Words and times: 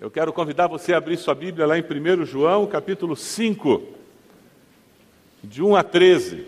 Eu 0.00 0.10
quero 0.10 0.32
convidar 0.32 0.66
você 0.66 0.94
a 0.94 0.96
abrir 0.96 1.18
sua 1.18 1.34
Bíblia 1.34 1.66
lá 1.66 1.78
em 1.78 1.82
1 1.82 2.24
João, 2.24 2.66
capítulo 2.66 3.14
5, 3.14 3.82
de 5.44 5.62
1 5.62 5.76
a 5.76 5.82
13. 5.82 6.42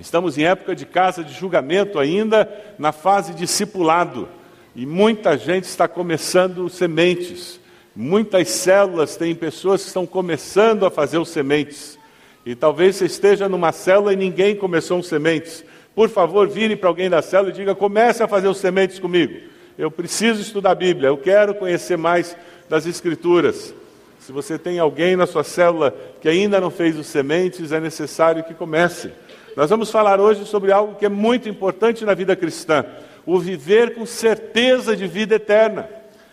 Estamos 0.00 0.36
em 0.36 0.46
época 0.46 0.74
de 0.74 0.84
casa 0.84 1.22
de 1.22 1.32
julgamento 1.32 2.00
ainda, 2.00 2.50
na 2.76 2.90
fase 2.90 3.32
discipulado, 3.34 4.28
e 4.74 4.84
muita 4.84 5.38
gente 5.38 5.62
está 5.62 5.86
começando 5.86 6.68
sementes. 6.68 7.60
Muitas 7.94 8.48
células 8.48 9.16
têm 9.16 9.32
pessoas 9.32 9.82
que 9.82 9.86
estão 9.86 10.06
começando 10.06 10.84
a 10.84 10.90
fazer 10.90 11.18
os 11.18 11.28
sementes. 11.28 11.96
E 12.44 12.56
talvez 12.56 12.96
você 12.96 13.04
esteja 13.04 13.48
numa 13.48 13.70
célula 13.70 14.12
e 14.12 14.16
ninguém 14.16 14.56
começou 14.56 14.98
os 14.98 15.06
sementes. 15.06 15.64
Por 15.94 16.08
favor, 16.08 16.48
vire 16.48 16.74
para 16.74 16.88
alguém 16.88 17.08
da 17.08 17.22
célula 17.22 17.50
e 17.50 17.54
diga: 17.54 17.76
comece 17.76 18.24
a 18.24 18.28
fazer 18.28 18.48
os 18.48 18.58
sementes 18.58 18.98
comigo. 18.98 19.54
Eu 19.78 19.90
preciso 19.90 20.40
estudar 20.40 20.70
a 20.70 20.74
Bíblia, 20.74 21.08
eu 21.08 21.18
quero 21.18 21.54
conhecer 21.54 21.98
mais 21.98 22.34
das 22.66 22.86
Escrituras. 22.86 23.74
Se 24.18 24.32
você 24.32 24.58
tem 24.58 24.78
alguém 24.78 25.16
na 25.16 25.26
sua 25.26 25.44
célula 25.44 25.94
que 26.18 26.28
ainda 26.30 26.58
não 26.58 26.70
fez 26.70 26.98
os 26.98 27.06
sementes, 27.06 27.72
é 27.72 27.78
necessário 27.78 28.42
que 28.42 28.54
comece. 28.54 29.12
Nós 29.54 29.68
vamos 29.68 29.90
falar 29.90 30.18
hoje 30.18 30.46
sobre 30.46 30.72
algo 30.72 30.94
que 30.94 31.04
é 31.04 31.10
muito 31.10 31.46
importante 31.46 32.06
na 32.06 32.14
vida 32.14 32.34
cristã: 32.34 32.86
o 33.26 33.38
viver 33.38 33.94
com 33.94 34.06
certeza 34.06 34.96
de 34.96 35.06
vida 35.06 35.34
eterna. 35.34 35.86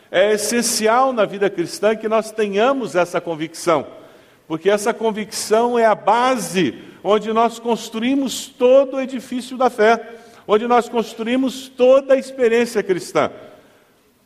É 0.09 0.31
essencial 0.33 1.11
na 1.11 1.25
vida 1.25 1.49
cristã 1.49 1.97
que 1.97 2.07
nós 2.07 2.31
tenhamos 2.31 2.95
essa 2.95 3.19
convicção, 3.19 3.85
porque 4.47 4.69
essa 4.69 4.93
convicção 4.93 5.77
é 5.77 5.85
a 5.85 5.95
base 5.95 6.75
onde 7.03 7.33
nós 7.33 7.59
construímos 7.59 8.45
todo 8.47 8.95
o 8.95 9.01
edifício 9.01 9.57
da 9.57 9.69
fé 9.69 10.22
onde 10.47 10.67
nós 10.67 10.89
construímos 10.89 11.67
toda 11.67 12.13
a 12.13 12.17
experiência 12.17 12.83
cristã. 12.83 13.31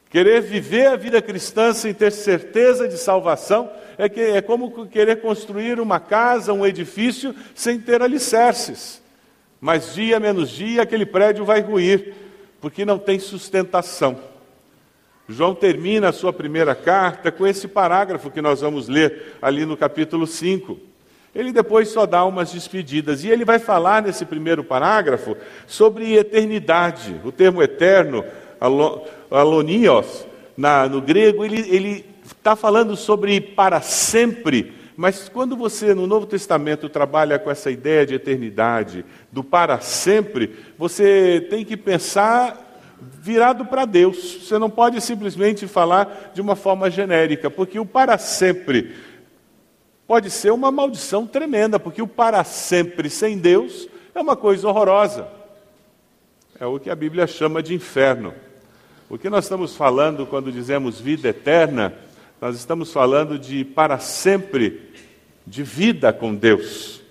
Querer 0.10 0.42
viver 0.42 0.88
a 0.88 0.96
vida 0.96 1.22
cristã 1.22 1.74
sem 1.74 1.94
ter 1.94 2.12
certeza 2.12 2.88
de 2.88 2.98
salvação 2.98 3.70
é, 3.98 4.08
que, 4.08 4.22
é 4.22 4.42
como 4.42 4.88
querer 4.88 5.22
construir 5.22 5.80
uma 5.80 6.00
casa, 6.00 6.54
um 6.54 6.66
edifício, 6.66 7.36
sem 7.54 7.80
ter 7.80 8.02
alicerces. 8.02 9.02
Mas 9.60 9.94
dia 9.94 10.20
menos 10.20 10.50
dia 10.50 10.84
aquele 10.84 11.06
prédio 11.06 11.44
vai 11.44 11.62
ruir, 11.62 12.14
porque 12.62 12.86
não 12.86 12.98
tem 12.98 13.20
sustentação. 13.20 14.18
João 15.28 15.54
termina 15.54 16.10
a 16.10 16.14
sua 16.14 16.32
primeira 16.32 16.74
carta 16.74 17.32
com 17.32 17.46
esse 17.46 17.68
parágrafo 17.68 18.32
que 18.32 18.42
nós 18.42 18.62
vamos 18.62 18.88
ler 18.88 19.36
ali 19.42 19.66
no 19.66 19.76
capítulo 19.76 20.26
5. 20.26 20.80
Ele 21.36 21.52
depois 21.52 21.90
só 21.90 22.06
dá 22.06 22.26
umas 22.26 22.52
despedidas. 22.52 23.24
E 23.24 23.30
ele 23.30 23.46
vai 23.46 23.60
falar 23.60 24.02
nesse 24.02 24.26
primeiro 24.26 24.64
parágrafo 24.64 25.38
sobre 25.66 26.16
eternidade. 26.16 27.20
O 27.24 27.32
termo 27.32 27.62
eterno, 27.62 28.26
alonios, 29.30 30.26
na, 30.56 30.88
no 30.88 31.02
grego, 31.02 31.46
ele 31.46 32.06
está 32.26 32.56
falando 32.56 32.96
sobre 32.96 33.40
para 33.40 33.82
sempre. 33.82 34.74
Mas 34.96 35.30
quando 35.30 35.56
você, 35.56 35.94
no 35.94 36.08
Novo 36.08 36.26
Testamento, 36.26 36.90
trabalha 36.90 37.38
com 37.38 37.52
essa 37.52 37.70
ideia 37.70 38.04
de 38.04 38.16
eternidade, 38.16 39.06
do 39.32 39.44
para 39.44 39.80
sempre, 39.80 40.56
você 40.76 41.46
tem 41.52 41.64
que 41.64 41.78
pensar 41.78 42.66
virado 43.00 43.64
para 43.66 43.86
Deus. 43.86 44.40
Você 44.42 44.58
não 44.58 44.72
pode 44.72 45.00
simplesmente 45.02 45.68
falar 45.68 46.32
de 46.34 46.42
uma 46.42 46.56
forma 46.56 46.90
genérica, 46.90 47.48
porque 47.48 47.80
o 47.80 47.86
para 47.86 48.18
sempre 48.18 48.96
pode 50.08 50.32
ser 50.32 50.52
uma 50.52 50.72
maldição 50.72 51.28
tremenda, 51.28 51.78
porque 51.78 52.02
o 52.02 52.08
para 52.08 52.44
sempre 52.44 53.10
sem 53.10 53.38
Deus 53.38 53.88
é 54.16 54.22
uma 54.22 54.38
coisa 54.38 54.68
horrorosa. 54.68 55.28
É 56.60 56.66
o 56.66 56.80
que 56.80 56.90
a 56.90 56.96
Bíblia 56.96 57.28
chama 57.28 57.62
de 57.62 57.76
inferno. 57.76 58.34
O 59.10 59.18
que 59.18 59.30
nós 59.30 59.46
estamos 59.46 59.76
falando 59.76 60.26
quando 60.26 60.52
dizemos 60.52 61.00
vida 61.00 61.28
eterna, 61.28 61.94
nós 62.42 62.56
estamos 62.56 62.92
falando 62.92 63.38
de 63.38 63.66
para 63.66 64.00
sempre, 64.00 64.90
de 65.46 65.62
vida 65.62 66.12
com 66.14 66.34
Deus. 66.34 67.02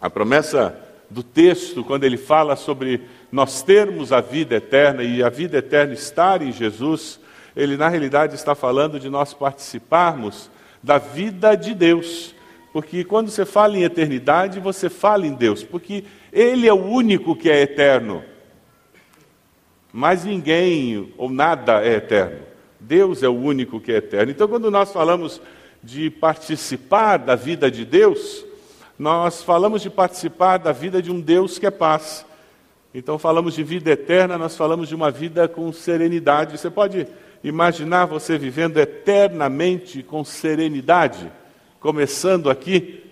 A 0.00 0.08
promessa 0.08 0.78
do 1.10 1.22
texto, 1.22 1.82
quando 1.82 2.04
ele 2.04 2.16
fala 2.16 2.56
sobre 2.56 3.00
nós 3.32 3.62
termos 3.62 4.12
a 4.12 4.20
vida 4.20 4.56
eterna 4.56 5.02
e 5.02 5.22
a 5.22 5.28
vida 5.28 5.58
eterna 5.58 5.94
estar 5.94 6.42
em 6.42 6.52
Jesus, 6.52 7.18
ele 7.56 7.76
na 7.76 7.88
realidade 7.88 8.34
está 8.34 8.54
falando 8.54 9.00
de 9.00 9.08
nós 9.08 9.34
participarmos 9.34 10.50
da 10.82 10.98
vida 10.98 11.54
de 11.54 11.74
Deus. 11.74 12.34
Porque 12.72 13.04
quando 13.04 13.30
você 13.30 13.44
fala 13.44 13.76
em 13.76 13.82
eternidade, 13.82 14.60
você 14.60 14.88
fala 14.88 15.26
em 15.26 15.34
Deus, 15.34 15.62
porque 15.62 16.04
Ele 16.32 16.68
é 16.68 16.72
o 16.72 16.84
único 16.84 17.34
que 17.34 17.50
é 17.50 17.62
eterno. 17.62 18.22
Mas 19.92 20.24
ninguém 20.24 21.12
ou 21.16 21.30
nada 21.30 21.82
é 21.84 21.94
eterno. 21.94 22.40
Deus 22.78 23.22
é 23.22 23.28
o 23.28 23.34
único 23.34 23.80
que 23.80 23.90
é 23.90 23.96
eterno. 23.96 24.30
Então, 24.30 24.46
quando 24.46 24.70
nós 24.70 24.92
falamos 24.92 25.40
de 25.82 26.10
participar 26.10 27.16
da 27.16 27.34
vida 27.34 27.70
de 27.70 27.84
Deus, 27.84 28.44
nós 28.98 29.42
falamos 29.42 29.82
de 29.82 29.90
participar 29.90 30.58
da 30.58 30.72
vida 30.72 31.00
de 31.00 31.10
um 31.10 31.20
Deus 31.20 31.58
que 31.58 31.66
é 31.66 31.70
paz. 31.70 32.24
Então, 32.94 33.18
falamos 33.18 33.54
de 33.54 33.62
vida 33.62 33.90
eterna, 33.90 34.38
nós 34.38 34.56
falamos 34.56 34.88
de 34.88 34.94
uma 34.94 35.10
vida 35.10 35.48
com 35.48 35.72
serenidade. 35.72 36.58
Você 36.58 36.70
pode 36.70 37.06
imaginar 37.42 38.06
você 38.06 38.36
vivendo 38.36 38.78
eternamente 38.78 40.02
com 40.02 40.24
serenidade, 40.24 41.30
começando 41.80 42.50
aqui. 42.50 43.04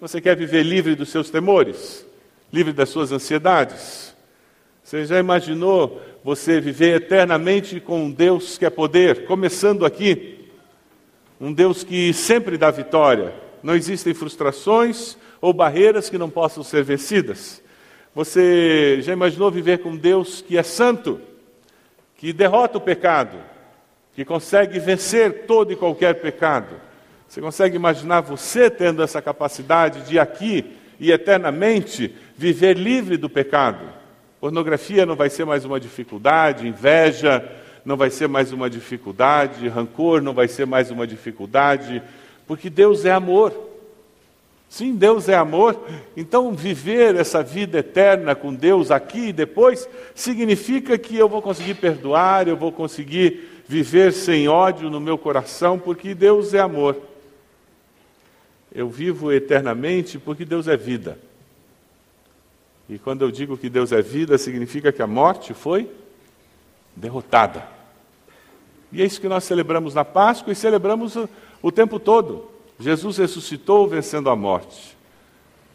Você 0.00 0.20
quer 0.20 0.36
viver 0.36 0.62
livre 0.62 0.94
dos 0.94 1.08
seus 1.08 1.30
temores, 1.30 2.06
livre 2.52 2.72
das 2.72 2.88
suas 2.88 3.12
ansiedades? 3.12 4.14
Você 4.82 5.04
já 5.04 5.18
imaginou 5.18 6.00
você 6.24 6.60
viver 6.60 6.96
eternamente 6.96 7.80
com 7.80 8.04
um 8.04 8.10
Deus 8.10 8.58
que 8.58 8.66
é 8.66 8.70
poder, 8.70 9.24
começando 9.26 9.86
aqui? 9.86 10.48
Um 11.40 11.52
Deus 11.52 11.82
que 11.82 12.12
sempre 12.12 12.58
dá 12.58 12.70
vitória, 12.70 13.32
não 13.62 13.74
existem 13.74 14.12
frustrações 14.12 15.16
ou 15.40 15.52
barreiras 15.52 16.10
que 16.10 16.18
não 16.18 16.28
possam 16.28 16.62
ser 16.62 16.82
vencidas. 16.82 17.62
Você 18.14 19.00
já 19.00 19.12
imaginou 19.12 19.50
viver 19.50 19.78
com 19.78 19.90
um 19.90 19.96
Deus 19.96 20.42
que 20.42 20.58
é 20.58 20.62
santo, 20.62 21.20
que 22.16 22.32
derrota 22.32 22.76
o 22.76 22.80
pecado, 22.80 23.38
que 24.20 24.24
consegue 24.26 24.78
vencer 24.78 25.46
todo 25.46 25.72
e 25.72 25.76
qualquer 25.76 26.16
pecado. 26.16 26.76
Você 27.26 27.40
consegue 27.40 27.74
imaginar 27.74 28.20
você 28.20 28.68
tendo 28.68 29.02
essa 29.02 29.22
capacidade 29.22 30.02
de 30.02 30.18
aqui 30.18 30.76
e 30.98 31.10
eternamente 31.10 32.14
viver 32.36 32.76
livre 32.76 33.16
do 33.16 33.30
pecado? 33.30 33.82
Pornografia 34.38 35.06
não 35.06 35.16
vai 35.16 35.30
ser 35.30 35.46
mais 35.46 35.64
uma 35.64 35.80
dificuldade, 35.80 36.68
inveja 36.68 37.42
não 37.82 37.96
vai 37.96 38.10
ser 38.10 38.28
mais 38.28 38.52
uma 38.52 38.68
dificuldade, 38.68 39.66
rancor 39.68 40.20
não 40.20 40.34
vai 40.34 40.48
ser 40.48 40.66
mais 40.66 40.90
uma 40.90 41.06
dificuldade, 41.06 42.02
porque 42.46 42.68
Deus 42.68 43.06
é 43.06 43.12
amor. 43.12 43.54
Sim, 44.68 44.94
Deus 44.94 45.30
é 45.30 45.34
amor. 45.34 45.82
Então, 46.14 46.52
viver 46.52 47.16
essa 47.16 47.42
vida 47.42 47.78
eterna 47.78 48.34
com 48.34 48.52
Deus 48.52 48.90
aqui 48.90 49.28
e 49.28 49.32
depois 49.32 49.88
significa 50.14 50.98
que 50.98 51.16
eu 51.16 51.26
vou 51.26 51.40
conseguir 51.40 51.76
perdoar, 51.76 52.46
eu 52.46 52.56
vou 52.56 52.70
conseguir 52.70 53.49
viver 53.70 54.12
sem 54.12 54.48
ódio 54.48 54.90
no 54.90 54.98
meu 54.98 55.16
coração, 55.16 55.78
porque 55.78 56.12
Deus 56.12 56.52
é 56.54 56.58
amor. 56.58 57.00
Eu 58.74 58.90
vivo 58.90 59.30
eternamente 59.30 60.18
porque 60.18 60.44
Deus 60.44 60.66
é 60.66 60.76
vida. 60.76 61.16
E 62.88 62.98
quando 62.98 63.22
eu 63.22 63.30
digo 63.30 63.56
que 63.56 63.70
Deus 63.70 63.92
é 63.92 64.02
vida, 64.02 64.36
significa 64.38 64.90
que 64.90 65.00
a 65.00 65.06
morte 65.06 65.54
foi 65.54 65.88
derrotada. 66.96 67.64
E 68.90 69.00
é 69.02 69.04
isso 69.04 69.20
que 69.20 69.28
nós 69.28 69.44
celebramos 69.44 69.94
na 69.94 70.04
Páscoa 70.04 70.52
e 70.52 70.56
celebramos 70.56 71.14
o, 71.14 71.28
o 71.62 71.70
tempo 71.70 72.00
todo. 72.00 72.50
Jesus 72.76 73.18
ressuscitou 73.18 73.86
vencendo 73.86 74.28
a 74.30 74.34
morte. 74.34 74.96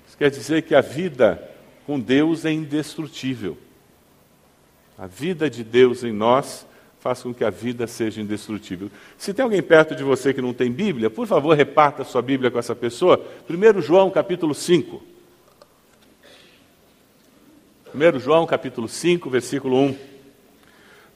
Isso 0.06 0.17
quer 0.17 0.29
dizer 0.29 0.63
que 0.63 0.75
a 0.75 0.81
vida 0.81 1.50
com 1.85 1.97
Deus 1.97 2.44
é 2.44 2.51
indestrutível. 2.51 3.57
A 4.97 5.07
vida 5.07 5.50
de 5.50 5.63
Deus 5.63 6.03
em 6.03 6.12
nós 6.12 6.67
faz 7.05 7.21
com 7.21 7.31
que 7.31 7.43
a 7.43 7.51
vida 7.51 7.85
seja 7.85 8.19
indestrutível. 8.19 8.89
Se 9.15 9.31
tem 9.31 9.44
alguém 9.44 9.62
perto 9.62 9.95
de 9.95 10.03
você 10.03 10.33
que 10.33 10.41
não 10.41 10.56
tem 10.56 10.71
Bíblia, 10.71 11.07
por 11.07 11.27
favor, 11.27 11.56
reparta 11.56 12.03
sua 12.03 12.19
Bíblia 12.19 12.50
com 12.50 12.57
essa 12.57 12.74
pessoa. 12.74 13.24
1 13.47 13.80
João 13.80 14.09
capítulo 14.09 14.56
5. 14.56 15.03
1 17.94 18.19
João 18.19 18.47
capítulo 18.47 18.88
5, 18.88 19.30
versículo 19.30 19.80
1. 19.81 19.95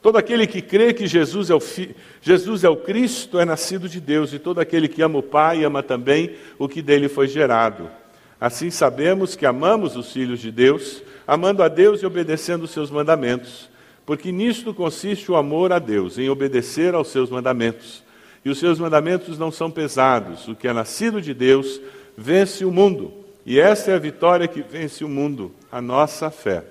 Todo 0.00 0.16
aquele 0.16 0.46
que 0.46 0.62
crê 0.62 0.94
que 0.94 1.08
Jesus 1.08 1.50
é, 1.50 1.56
o 1.56 1.58
fi... 1.58 1.92
Jesus 2.22 2.62
é 2.62 2.68
o 2.68 2.76
Cristo 2.76 3.40
é 3.40 3.44
nascido 3.44 3.88
de 3.88 4.00
Deus, 4.00 4.32
e 4.32 4.38
todo 4.38 4.60
aquele 4.60 4.86
que 4.86 5.02
ama 5.02 5.18
o 5.18 5.24
Pai 5.24 5.64
ama 5.64 5.82
também 5.82 6.36
o 6.56 6.68
que 6.68 6.82
dele 6.82 7.08
foi 7.08 7.26
gerado. 7.26 7.90
Assim 8.40 8.70
sabemos 8.70 9.34
que 9.34 9.44
amamos 9.44 9.96
os 9.96 10.12
filhos 10.12 10.38
de 10.38 10.52
Deus, 10.52 11.02
amando 11.26 11.64
a 11.64 11.68
Deus 11.68 12.00
e 12.00 12.06
obedecendo 12.06 12.62
os 12.62 12.70
seus 12.70 12.92
mandamentos. 12.92 13.69
Porque 14.10 14.32
nisto 14.32 14.74
consiste 14.74 15.30
o 15.30 15.36
amor 15.36 15.72
a 15.72 15.78
Deus, 15.78 16.18
em 16.18 16.28
obedecer 16.28 16.96
aos 16.96 17.12
seus 17.12 17.30
mandamentos. 17.30 18.02
E 18.44 18.50
os 18.50 18.58
seus 18.58 18.76
mandamentos 18.76 19.38
não 19.38 19.52
são 19.52 19.70
pesados. 19.70 20.48
O 20.48 20.56
que 20.56 20.66
é 20.66 20.72
nascido 20.72 21.22
de 21.22 21.32
Deus 21.32 21.80
vence 22.18 22.64
o 22.64 22.72
mundo. 22.72 23.12
E 23.46 23.60
esta 23.60 23.92
é 23.92 23.94
a 23.94 24.00
vitória 24.00 24.48
que 24.48 24.62
vence 24.62 25.04
o 25.04 25.08
mundo, 25.08 25.52
a 25.70 25.80
nossa 25.80 26.28
fé. 26.28 26.64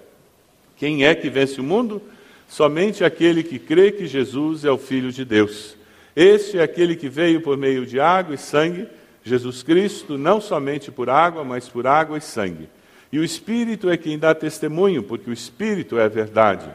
Quem 0.76 1.06
é 1.06 1.16
que 1.16 1.30
vence 1.30 1.62
o 1.62 1.64
mundo? 1.64 2.02
Somente 2.46 3.06
aquele 3.06 3.42
que 3.42 3.58
crê 3.58 3.90
que 3.90 4.06
Jesus 4.06 4.66
é 4.66 4.72
o 4.72 4.78
Filho 4.78 5.10
de 5.10 5.24
Deus. 5.24 5.78
Este 6.18 6.58
é 6.58 6.62
aquele 6.62 6.94
que 6.94 7.08
veio 7.08 7.40
por 7.40 7.56
meio 7.56 7.86
de 7.86 8.02
água 8.02 8.36
e 8.36 8.38
sangue, 8.38 8.86
Jesus 9.24 9.64
Cristo, 9.64 10.18
não 10.18 10.42
somente 10.42 10.92
por 10.92 11.10
água, 11.10 11.46
mas 11.46 11.70
por 11.70 11.88
água 11.88 12.18
e 12.18 12.22
sangue. 12.22 12.68
E 13.14 13.18
o 13.18 13.24
Espírito 13.24 13.90
é 13.90 13.96
quem 13.96 14.20
dá 14.20 14.36
testemunho, 14.36 15.02
porque 15.02 15.30
o 15.30 15.34
Espírito 15.34 15.98
é 15.98 16.04
a 16.04 16.10
verdade. 16.10 16.70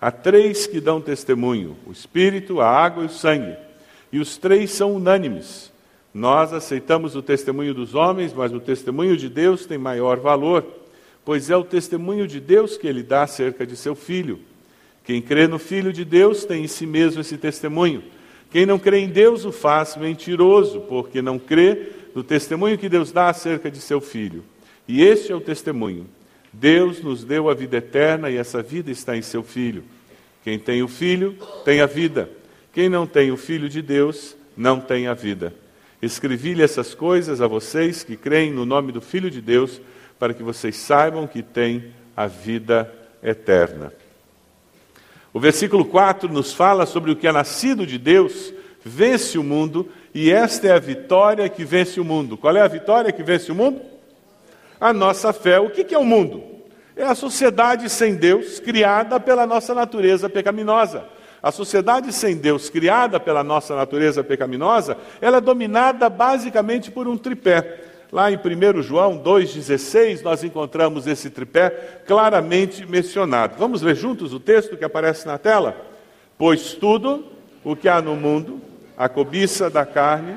Há 0.00 0.10
três 0.10 0.66
que 0.66 0.80
dão 0.80 1.00
testemunho: 1.00 1.76
o 1.86 1.92
Espírito, 1.92 2.60
a 2.60 2.68
água 2.68 3.02
e 3.02 3.06
o 3.06 3.10
sangue. 3.10 3.56
E 4.12 4.18
os 4.18 4.38
três 4.38 4.70
são 4.70 4.94
unânimes. 4.94 5.72
Nós 6.14 6.52
aceitamos 6.52 7.14
o 7.14 7.22
testemunho 7.22 7.74
dos 7.74 7.94
homens, 7.94 8.32
mas 8.32 8.52
o 8.52 8.60
testemunho 8.60 9.16
de 9.16 9.28
Deus 9.28 9.66
tem 9.66 9.76
maior 9.76 10.18
valor, 10.18 10.64
pois 11.24 11.50
é 11.50 11.56
o 11.56 11.64
testemunho 11.64 12.26
de 12.26 12.40
Deus 12.40 12.76
que 12.76 12.86
ele 12.86 13.02
dá 13.02 13.22
acerca 13.22 13.66
de 13.66 13.76
seu 13.76 13.94
filho. 13.94 14.40
Quem 15.04 15.22
crê 15.22 15.46
no 15.46 15.58
Filho 15.58 15.92
de 15.92 16.04
Deus 16.04 16.44
tem 16.44 16.64
em 16.64 16.66
si 16.66 16.86
mesmo 16.86 17.20
esse 17.20 17.38
testemunho. 17.38 18.02
Quem 18.50 18.66
não 18.66 18.78
crê 18.78 18.98
em 18.98 19.08
Deus 19.08 19.44
o 19.44 19.52
faz 19.52 19.96
mentiroso, 19.96 20.80
porque 20.82 21.20
não 21.22 21.38
crê 21.38 21.92
no 22.14 22.22
testemunho 22.22 22.78
que 22.78 22.88
Deus 22.88 23.12
dá 23.12 23.28
acerca 23.28 23.70
de 23.70 23.80
seu 23.80 24.00
filho. 24.00 24.44
E 24.86 25.02
este 25.02 25.32
é 25.32 25.34
o 25.34 25.40
testemunho. 25.40 26.06
Deus 26.60 27.00
nos 27.02 27.24
deu 27.24 27.48
a 27.48 27.54
vida 27.54 27.76
eterna 27.76 28.30
e 28.30 28.36
essa 28.36 28.62
vida 28.62 28.90
está 28.90 29.16
em 29.16 29.22
seu 29.22 29.42
filho. 29.44 29.84
Quem 30.42 30.58
tem 30.58 30.82
o 30.82 30.88
filho 30.88 31.36
tem 31.64 31.80
a 31.80 31.86
vida. 31.86 32.28
Quem 32.72 32.88
não 32.88 33.06
tem 33.06 33.30
o 33.30 33.36
filho 33.36 33.68
de 33.68 33.80
Deus 33.80 34.36
não 34.56 34.80
tem 34.80 35.06
a 35.06 35.14
vida. 35.14 35.54
Escrevi-lhe 36.02 36.62
essas 36.62 36.94
coisas 36.94 37.40
a 37.40 37.46
vocês 37.46 38.02
que 38.02 38.16
creem 38.16 38.52
no 38.52 38.64
nome 38.64 38.92
do 38.92 39.00
Filho 39.00 39.30
de 39.30 39.40
Deus, 39.40 39.80
para 40.18 40.34
que 40.34 40.42
vocês 40.42 40.76
saibam 40.76 41.26
que 41.26 41.42
têm 41.42 41.92
a 42.16 42.26
vida 42.26 42.92
eterna. 43.22 43.92
O 45.32 45.40
versículo 45.40 45.84
4 45.84 46.32
nos 46.32 46.52
fala 46.52 46.86
sobre 46.86 47.10
o 47.10 47.16
que 47.16 47.26
é 47.26 47.32
nascido 47.32 47.86
de 47.86 47.98
Deus, 47.98 48.52
vence 48.84 49.38
o 49.38 49.44
mundo, 49.44 49.88
e 50.14 50.30
esta 50.30 50.68
é 50.68 50.72
a 50.72 50.78
vitória 50.78 51.48
que 51.48 51.64
vence 51.64 52.00
o 52.00 52.04
mundo. 52.04 52.36
Qual 52.36 52.56
é 52.56 52.60
a 52.60 52.68
vitória 52.68 53.12
que 53.12 53.22
vence 53.22 53.50
o 53.52 53.54
mundo? 53.54 53.80
A 54.80 54.92
nossa 54.92 55.32
fé. 55.32 55.58
O 55.60 55.70
que 55.70 55.94
é 55.94 55.98
o 55.98 56.04
mundo? 56.04 56.42
É 56.96 57.04
a 57.04 57.14
sociedade 57.14 57.88
sem 57.88 58.14
Deus, 58.16 58.58
criada 58.58 59.20
pela 59.20 59.46
nossa 59.46 59.74
natureza 59.74 60.28
pecaminosa. 60.28 61.04
A 61.40 61.52
sociedade 61.52 62.12
sem 62.12 62.36
Deus, 62.36 62.68
criada 62.68 63.20
pela 63.20 63.44
nossa 63.44 63.76
natureza 63.76 64.24
pecaminosa, 64.24 64.96
ela 65.20 65.36
é 65.36 65.40
dominada 65.40 66.08
basicamente 66.08 66.90
por 66.90 67.06
um 67.06 67.16
tripé. 67.16 67.84
Lá 68.10 68.32
em 68.32 68.36
1 68.36 68.82
João 68.82 69.22
2,16, 69.22 70.22
nós 70.22 70.42
encontramos 70.42 71.06
esse 71.06 71.30
tripé 71.30 72.02
claramente 72.06 72.84
mencionado. 72.84 73.54
Vamos 73.58 73.82
ler 73.82 73.94
juntos 73.94 74.32
o 74.32 74.40
texto 74.40 74.76
que 74.76 74.84
aparece 74.84 75.26
na 75.26 75.38
tela? 75.38 75.76
Pois 76.36 76.72
tudo 76.72 77.26
o 77.62 77.76
que 77.76 77.88
há 77.88 78.00
no 78.00 78.16
mundo, 78.16 78.60
a 78.96 79.08
cobiça 79.08 79.68
da 79.70 79.84
carne, 79.84 80.36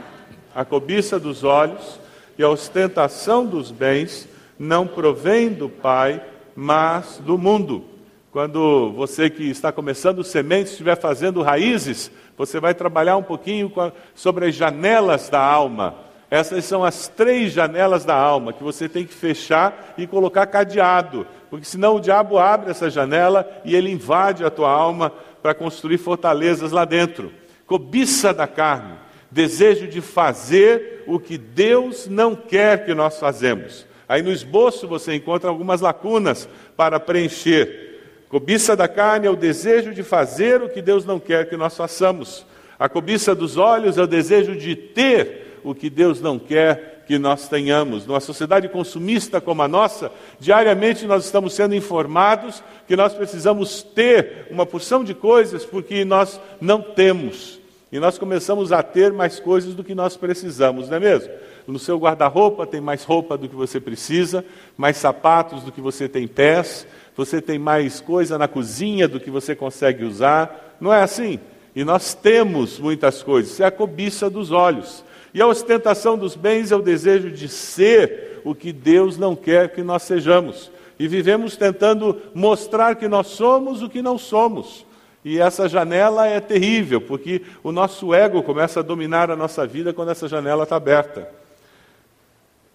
a 0.53 0.65
cobiça 0.65 1.19
dos 1.19 1.43
olhos 1.43 1.99
e 2.37 2.43
a 2.43 2.49
ostentação 2.49 3.45
dos 3.45 3.71
bens, 3.71 4.27
não 4.61 4.85
provém 4.85 5.49
do 5.49 5.67
Pai, 5.67 6.23
mas 6.55 7.19
do 7.25 7.35
mundo. 7.35 7.83
Quando 8.31 8.91
você 8.91 9.27
que 9.27 9.49
está 9.49 9.71
começando 9.71 10.23
sementes 10.23 10.73
estiver 10.73 10.95
fazendo 10.95 11.41
raízes, 11.41 12.11
você 12.37 12.59
vai 12.59 12.75
trabalhar 12.75 13.17
um 13.17 13.23
pouquinho 13.23 13.73
sobre 14.13 14.45
as 14.45 14.53
janelas 14.53 15.29
da 15.29 15.43
alma. 15.43 15.95
Essas 16.29 16.63
são 16.63 16.83
as 16.83 17.07
três 17.07 17.51
janelas 17.51 18.05
da 18.05 18.15
alma 18.15 18.53
que 18.53 18.63
você 18.63 18.87
tem 18.87 19.03
que 19.03 19.15
fechar 19.15 19.95
e 19.97 20.05
colocar 20.05 20.45
cadeado, 20.45 21.25
porque 21.49 21.65
senão 21.65 21.95
o 21.95 21.99
diabo 21.99 22.37
abre 22.37 22.69
essa 22.69 22.87
janela 22.87 23.49
e 23.65 23.75
ele 23.75 23.89
invade 23.89 24.45
a 24.45 24.51
tua 24.51 24.69
alma 24.69 25.11
para 25.41 25.55
construir 25.55 25.97
fortalezas 25.97 26.71
lá 26.71 26.85
dentro. 26.85 27.31
Cobiça 27.65 28.31
da 28.31 28.45
carne, 28.45 28.93
desejo 29.31 29.87
de 29.87 30.01
fazer 30.01 31.03
o 31.07 31.19
que 31.19 31.35
Deus 31.35 32.05
não 32.05 32.35
quer 32.35 32.85
que 32.85 32.93
nós 32.93 33.19
fazemos. 33.19 33.89
Aí 34.11 34.21
no 34.21 34.29
esboço 34.29 34.89
você 34.89 35.15
encontra 35.15 35.49
algumas 35.49 35.79
lacunas 35.79 36.45
para 36.75 36.99
preencher. 36.99 38.25
Cobiça 38.27 38.75
da 38.75 38.85
carne 38.85 39.25
é 39.25 39.29
o 39.29 39.37
desejo 39.37 39.93
de 39.93 40.03
fazer 40.03 40.61
o 40.61 40.67
que 40.67 40.81
Deus 40.81 41.05
não 41.05 41.17
quer 41.17 41.47
que 41.47 41.55
nós 41.55 41.77
façamos. 41.77 42.45
A 42.77 42.89
cobiça 42.89 43.33
dos 43.33 43.55
olhos 43.55 43.97
é 43.97 44.01
o 44.01 44.07
desejo 44.07 44.53
de 44.53 44.75
ter 44.75 45.61
o 45.63 45.73
que 45.73 45.89
Deus 45.89 46.19
não 46.19 46.37
quer 46.37 47.05
que 47.07 47.17
nós 47.17 47.47
tenhamos. 47.47 48.05
Numa 48.05 48.19
sociedade 48.19 48.67
consumista 48.67 49.39
como 49.39 49.61
a 49.61 49.67
nossa, 49.69 50.11
diariamente 50.37 51.05
nós 51.05 51.23
estamos 51.23 51.53
sendo 51.53 51.73
informados 51.73 52.61
que 52.89 52.97
nós 52.97 53.13
precisamos 53.13 53.81
ter 53.81 54.47
uma 54.51 54.65
porção 54.65 55.05
de 55.05 55.13
coisas 55.13 55.63
porque 55.63 56.03
nós 56.03 56.37
não 56.59 56.81
temos. 56.81 57.61
E 57.89 57.97
nós 57.97 58.17
começamos 58.17 58.73
a 58.73 58.83
ter 58.83 59.13
mais 59.13 59.39
coisas 59.39 59.73
do 59.73 59.85
que 59.85 59.95
nós 59.95 60.17
precisamos, 60.17 60.89
não 60.89 60.97
é 60.97 60.99
mesmo? 60.99 61.31
No 61.67 61.79
seu 61.79 61.97
guarda-roupa 61.97 62.65
tem 62.65 62.81
mais 62.81 63.03
roupa 63.03 63.37
do 63.37 63.47
que 63.47 63.55
você 63.55 63.79
precisa, 63.79 64.43
mais 64.77 64.97
sapatos 64.97 65.63
do 65.63 65.71
que 65.71 65.81
você 65.81 66.09
tem 66.09 66.27
pés, 66.27 66.87
você 67.15 67.41
tem 67.41 67.59
mais 67.59 67.99
coisa 67.99 68.37
na 68.37 68.47
cozinha 68.47 69.07
do 69.07 69.19
que 69.19 69.29
você 69.29 69.55
consegue 69.55 70.03
usar. 70.03 70.75
Não 70.79 70.93
é 70.93 71.01
assim? 71.01 71.39
E 71.75 71.83
nós 71.83 72.13
temos 72.13 72.79
muitas 72.79 73.23
coisas. 73.23 73.53
Isso 73.53 73.63
é 73.63 73.65
a 73.65 73.71
cobiça 73.71 74.29
dos 74.29 74.51
olhos. 74.51 75.03
E 75.33 75.41
a 75.41 75.47
ostentação 75.47 76.17
dos 76.17 76.35
bens 76.35 76.71
é 76.71 76.75
o 76.75 76.81
desejo 76.81 77.31
de 77.31 77.47
ser 77.47 78.41
o 78.43 78.53
que 78.53 78.73
Deus 78.73 79.17
não 79.17 79.35
quer 79.35 79.69
que 79.69 79.81
nós 79.81 80.03
sejamos. 80.03 80.71
E 80.99 81.07
vivemos 81.07 81.55
tentando 81.55 82.21
mostrar 82.33 82.95
que 82.95 83.07
nós 83.07 83.27
somos 83.27 83.81
o 83.81 83.89
que 83.89 84.01
não 84.01 84.17
somos. 84.17 84.85
E 85.23 85.39
essa 85.39 85.69
janela 85.69 86.27
é 86.27 86.39
terrível, 86.39 86.99
porque 86.99 87.43
o 87.63 87.71
nosso 87.71 88.13
ego 88.13 88.41
começa 88.41 88.79
a 88.79 88.83
dominar 88.83 89.29
a 89.29 89.35
nossa 89.35 89.65
vida 89.65 89.93
quando 89.93 90.11
essa 90.11 90.27
janela 90.27 90.63
está 90.63 90.75
aberta. 90.75 91.40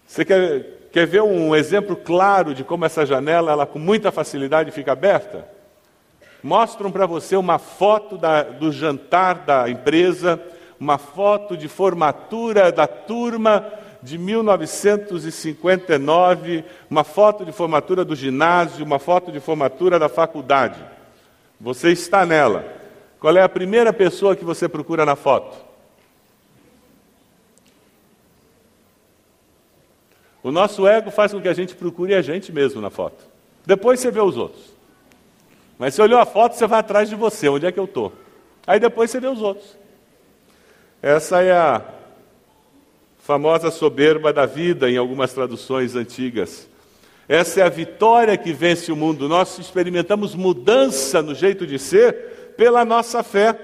Você 0.06 0.24
quer 0.24 0.76
Quer 0.96 1.06
ver 1.06 1.20
um 1.20 1.54
exemplo 1.54 1.94
claro 1.94 2.54
de 2.54 2.64
como 2.64 2.86
essa 2.86 3.04
janela, 3.04 3.52
ela 3.52 3.66
com 3.66 3.78
muita 3.78 4.10
facilidade 4.10 4.70
fica 4.70 4.92
aberta? 4.92 5.46
Mostram 6.42 6.90
para 6.90 7.04
você 7.04 7.36
uma 7.36 7.58
foto 7.58 8.16
da, 8.16 8.44
do 8.44 8.72
jantar 8.72 9.44
da 9.44 9.68
empresa, 9.68 10.40
uma 10.80 10.96
foto 10.96 11.54
de 11.54 11.68
formatura 11.68 12.72
da 12.72 12.86
turma 12.86 13.70
de 14.02 14.16
1959, 14.16 16.64
uma 16.88 17.04
foto 17.04 17.44
de 17.44 17.52
formatura 17.52 18.02
do 18.02 18.16
ginásio, 18.16 18.82
uma 18.82 18.98
foto 18.98 19.30
de 19.30 19.38
formatura 19.38 19.98
da 19.98 20.08
faculdade. 20.08 20.82
Você 21.60 21.92
está 21.92 22.24
nela. 22.24 22.64
Qual 23.20 23.36
é 23.36 23.42
a 23.42 23.48
primeira 23.50 23.92
pessoa 23.92 24.34
que 24.34 24.46
você 24.46 24.66
procura 24.66 25.04
na 25.04 25.14
foto? 25.14 25.65
O 30.46 30.52
nosso 30.52 30.86
ego 30.86 31.10
faz 31.10 31.32
com 31.32 31.40
que 31.40 31.48
a 31.48 31.52
gente 31.52 31.74
procure 31.74 32.14
a 32.14 32.22
gente 32.22 32.52
mesmo 32.52 32.80
na 32.80 32.88
foto. 32.88 33.24
Depois 33.66 33.98
você 33.98 34.12
vê 34.12 34.20
os 34.20 34.36
outros. 34.36 34.62
Mas 35.76 35.92
você 35.92 36.02
olhou 36.02 36.20
a 36.20 36.24
foto, 36.24 36.54
você 36.54 36.68
vai 36.68 36.78
atrás 36.78 37.08
de 37.08 37.16
você, 37.16 37.48
onde 37.48 37.66
é 37.66 37.72
que 37.72 37.80
eu 37.80 37.84
estou? 37.84 38.12
Aí 38.64 38.78
depois 38.78 39.10
você 39.10 39.18
vê 39.18 39.26
os 39.26 39.42
outros. 39.42 39.76
Essa 41.02 41.42
é 41.42 41.50
a 41.50 41.82
famosa 43.18 43.72
soberba 43.72 44.32
da 44.32 44.46
vida 44.46 44.88
em 44.88 44.96
algumas 44.96 45.32
traduções 45.32 45.96
antigas. 45.96 46.68
Essa 47.28 47.62
é 47.62 47.64
a 47.64 47.68
vitória 47.68 48.36
que 48.36 48.52
vence 48.52 48.92
o 48.92 48.96
mundo. 48.96 49.28
Nós 49.28 49.58
experimentamos 49.58 50.36
mudança 50.36 51.20
no 51.22 51.34
jeito 51.34 51.66
de 51.66 51.76
ser 51.76 52.54
pela 52.56 52.84
nossa 52.84 53.24
fé. 53.24 53.58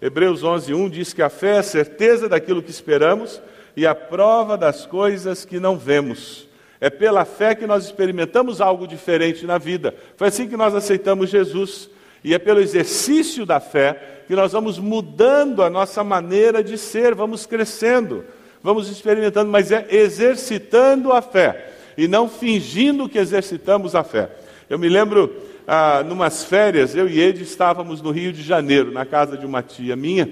Hebreus 0.00 0.42
11:1 0.42 0.88
diz 0.88 1.12
que 1.12 1.20
a 1.20 1.28
fé 1.28 1.56
é 1.56 1.58
a 1.58 1.62
certeza 1.62 2.30
daquilo 2.30 2.62
que 2.62 2.70
esperamos 2.70 3.42
e 3.76 3.86
a 3.86 3.94
prova 3.94 4.56
das 4.56 4.86
coisas 4.86 5.44
que 5.44 5.58
não 5.58 5.76
vemos. 5.76 6.48
É 6.80 6.90
pela 6.90 7.24
fé 7.24 7.54
que 7.54 7.66
nós 7.66 7.84
experimentamos 7.84 8.60
algo 8.60 8.86
diferente 8.86 9.46
na 9.46 9.58
vida. 9.58 9.94
Foi 10.16 10.28
assim 10.28 10.48
que 10.48 10.56
nós 10.56 10.74
aceitamos 10.74 11.30
Jesus. 11.30 11.88
E 12.22 12.34
é 12.34 12.38
pelo 12.38 12.60
exercício 12.60 13.44
da 13.44 13.60
fé 13.60 14.22
que 14.26 14.34
nós 14.34 14.52
vamos 14.52 14.78
mudando 14.78 15.62
a 15.62 15.68
nossa 15.68 16.02
maneira 16.02 16.64
de 16.64 16.78
ser, 16.78 17.14
vamos 17.14 17.44
crescendo, 17.44 18.24
vamos 18.62 18.90
experimentando, 18.90 19.50
mas 19.50 19.70
é 19.70 19.86
exercitando 19.90 21.12
a 21.12 21.20
fé 21.20 21.72
e 21.98 22.08
não 22.08 22.28
fingindo 22.28 23.08
que 23.08 23.18
exercitamos 23.18 23.94
a 23.94 24.02
fé. 24.02 24.30
Eu 24.70 24.78
me 24.78 24.88
lembro, 24.88 25.34
ah, 25.66 26.02
numas 26.02 26.44
férias, 26.44 26.94
eu 26.94 27.08
e 27.08 27.20
ele 27.20 27.42
estávamos 27.42 28.00
no 28.00 28.10
Rio 28.10 28.32
de 28.32 28.42
Janeiro, 28.42 28.90
na 28.90 29.04
casa 29.04 29.36
de 29.36 29.44
uma 29.44 29.62
tia 29.62 29.94
minha, 29.94 30.28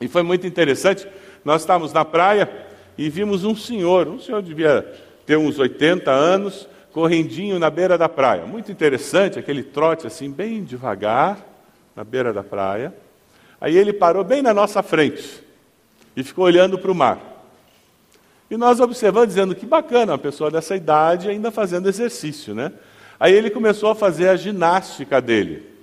e 0.00 0.08
foi 0.08 0.22
muito 0.22 0.46
interessante 0.46 1.08
nós 1.46 1.62
estávamos 1.62 1.92
na 1.92 2.04
praia 2.04 2.50
e 2.98 3.08
vimos 3.08 3.44
um 3.44 3.54
senhor, 3.54 4.08
um 4.08 4.18
senhor 4.18 4.42
devia 4.42 4.82
ter 5.24 5.38
uns 5.38 5.60
80 5.60 6.10
anos, 6.10 6.68
correndinho 6.90 7.56
na 7.56 7.70
beira 7.70 7.96
da 7.96 8.08
praia. 8.08 8.44
Muito 8.44 8.72
interessante, 8.72 9.38
aquele 9.38 9.62
trote 9.62 10.08
assim, 10.08 10.28
bem 10.28 10.64
devagar, 10.64 11.38
na 11.94 12.02
beira 12.02 12.32
da 12.32 12.42
praia. 12.42 12.92
Aí 13.60 13.76
ele 13.76 13.92
parou 13.92 14.24
bem 14.24 14.42
na 14.42 14.52
nossa 14.52 14.82
frente 14.82 15.40
e 16.16 16.24
ficou 16.24 16.46
olhando 16.46 16.76
para 16.80 16.90
o 16.90 16.94
mar. 16.96 17.20
E 18.50 18.56
nós 18.56 18.80
observando, 18.80 19.28
dizendo 19.28 19.54
que 19.54 19.66
bacana, 19.66 20.14
uma 20.14 20.18
pessoa 20.18 20.50
dessa 20.50 20.74
idade 20.74 21.28
ainda 21.28 21.52
fazendo 21.52 21.88
exercício, 21.88 22.56
né? 22.56 22.72
Aí 23.20 23.32
ele 23.32 23.50
começou 23.50 23.90
a 23.92 23.94
fazer 23.94 24.30
a 24.30 24.36
ginástica 24.36 25.20
dele. 25.20 25.75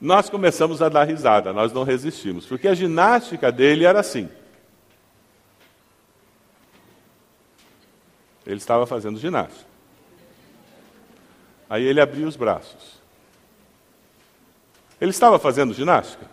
Nós 0.00 0.28
começamos 0.28 0.82
a 0.82 0.88
dar 0.88 1.04
risada, 1.04 1.52
nós 1.52 1.72
não 1.72 1.82
resistimos, 1.82 2.44
porque 2.46 2.68
a 2.68 2.74
ginástica 2.74 3.50
dele 3.50 3.84
era 3.84 4.00
assim. 4.00 4.28
Ele 8.46 8.56
estava 8.56 8.86
fazendo 8.86 9.18
ginástica. 9.18 9.66
Aí 11.68 11.82
ele 11.82 12.00
abriu 12.00 12.28
os 12.28 12.36
braços. 12.36 13.00
Ele 15.00 15.10
estava 15.10 15.38
fazendo 15.38 15.74
ginástica? 15.74 16.26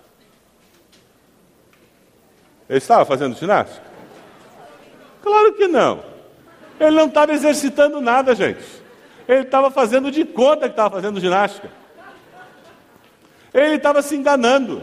Ele 2.70 2.78
estava 2.78 3.06
fazendo 3.06 3.36
ginástica? 3.36 3.86
Claro 5.22 5.54
que 5.54 5.68
não. 5.68 6.04
Ele 6.80 6.96
não 6.96 7.08
estava 7.08 7.34
exercitando 7.34 8.00
nada, 8.00 8.36
gente. 8.36 8.64
Ele 9.28 9.42
estava 9.42 9.72
fazendo 9.72 10.12
de 10.12 10.26
conta 10.26 10.68
que 10.68 10.74
estava 10.74 10.96
fazendo 10.96 11.20
ginástica. 11.20 11.83
Ele 13.54 13.76
estava 13.76 14.02
se 14.02 14.16
enganando. 14.16 14.82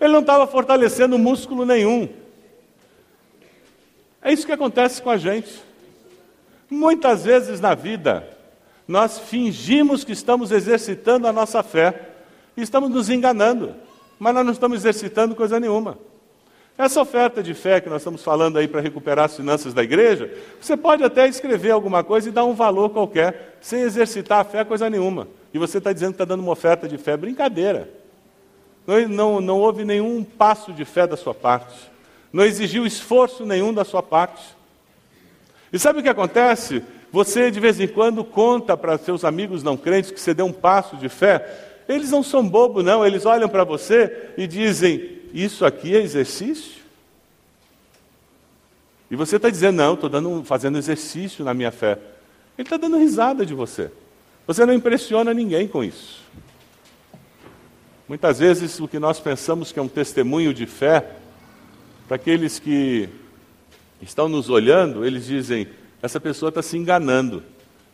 Ele 0.00 0.12
não 0.12 0.20
estava 0.20 0.46
fortalecendo 0.46 1.18
músculo 1.18 1.66
nenhum. 1.66 2.08
É 4.22 4.32
isso 4.32 4.46
que 4.46 4.52
acontece 4.52 5.02
com 5.02 5.10
a 5.10 5.16
gente. 5.16 5.62
Muitas 6.70 7.24
vezes 7.24 7.60
na 7.60 7.74
vida, 7.74 8.26
nós 8.86 9.18
fingimos 9.18 10.04
que 10.04 10.12
estamos 10.12 10.50
exercitando 10.50 11.26
a 11.26 11.32
nossa 11.32 11.62
fé 11.62 12.08
e 12.56 12.62
estamos 12.62 12.90
nos 12.90 13.10
enganando, 13.10 13.74
mas 14.18 14.34
nós 14.34 14.44
não 14.44 14.52
estamos 14.52 14.78
exercitando 14.78 15.34
coisa 15.34 15.58
nenhuma. 15.60 15.98
Essa 16.76 17.02
oferta 17.02 17.42
de 17.42 17.52
fé 17.52 17.80
que 17.80 17.90
nós 17.90 18.00
estamos 18.00 18.22
falando 18.22 18.58
aí 18.58 18.66
para 18.66 18.80
recuperar 18.80 19.26
as 19.26 19.36
finanças 19.36 19.74
da 19.74 19.82
igreja, 19.82 20.32
você 20.60 20.76
pode 20.76 21.04
até 21.04 21.28
escrever 21.28 21.72
alguma 21.72 22.02
coisa 22.02 22.28
e 22.28 22.32
dar 22.32 22.44
um 22.44 22.54
valor 22.54 22.90
qualquer, 22.90 23.58
sem 23.60 23.82
exercitar 23.82 24.40
a 24.40 24.44
fé 24.44 24.64
coisa 24.64 24.88
nenhuma. 24.88 25.28
E 25.52 25.58
você 25.58 25.78
está 25.78 25.92
dizendo 25.92 26.12
que 26.12 26.14
está 26.14 26.24
dando 26.24 26.40
uma 26.40 26.52
oferta 26.52 26.88
de 26.88 26.96
fé, 26.96 27.16
brincadeira. 27.16 27.90
Não, 28.86 29.08
não, 29.08 29.40
não 29.40 29.58
houve 29.58 29.84
nenhum 29.84 30.24
passo 30.24 30.72
de 30.72 30.84
fé 30.84 31.06
da 31.06 31.16
sua 31.16 31.34
parte. 31.34 31.90
Não 32.32 32.44
exigiu 32.44 32.86
esforço 32.86 33.44
nenhum 33.44 33.74
da 33.74 33.84
sua 33.84 34.02
parte. 34.02 34.42
E 35.72 35.78
sabe 35.78 36.00
o 36.00 36.02
que 36.02 36.08
acontece? 36.08 36.82
Você 37.12 37.50
de 37.50 37.58
vez 37.58 37.80
em 37.80 37.88
quando 37.88 38.24
conta 38.24 38.76
para 38.76 38.96
seus 38.96 39.24
amigos 39.24 39.62
não 39.62 39.76
crentes 39.76 40.10
que 40.10 40.20
você 40.20 40.32
deu 40.32 40.46
um 40.46 40.52
passo 40.52 40.96
de 40.96 41.08
fé. 41.08 41.68
Eles 41.88 42.10
não 42.10 42.22
são 42.22 42.48
bobos, 42.48 42.84
não. 42.84 43.04
Eles 43.04 43.26
olham 43.26 43.48
para 43.48 43.64
você 43.64 44.30
e 44.36 44.46
dizem: 44.46 45.19
isso 45.32 45.64
aqui 45.64 45.94
é 45.94 46.00
exercício? 46.00 46.80
E 49.10 49.16
você 49.16 49.36
está 49.36 49.50
dizendo, 49.50 49.76
não, 49.76 49.94
estou 49.94 50.44
fazendo 50.44 50.78
exercício 50.78 51.44
na 51.44 51.52
minha 51.52 51.72
fé. 51.72 51.98
Ele 52.56 52.66
está 52.66 52.76
dando 52.76 52.98
risada 52.98 53.44
de 53.44 53.54
você. 53.54 53.90
Você 54.46 54.64
não 54.64 54.72
impressiona 54.72 55.34
ninguém 55.34 55.66
com 55.66 55.82
isso. 55.82 56.20
Muitas 58.08 58.38
vezes 58.38 58.78
o 58.80 58.88
que 58.88 58.98
nós 58.98 59.20
pensamos 59.20 59.72
que 59.72 59.78
é 59.78 59.82
um 59.82 59.88
testemunho 59.88 60.52
de 60.52 60.66
fé, 60.66 61.16
para 62.08 62.16
aqueles 62.16 62.58
que 62.58 63.08
estão 64.02 64.28
nos 64.28 64.50
olhando, 64.50 65.04
eles 65.04 65.26
dizem: 65.26 65.68
essa 66.02 66.18
pessoa 66.18 66.48
está 66.48 66.62
se 66.62 66.76
enganando. 66.76 67.42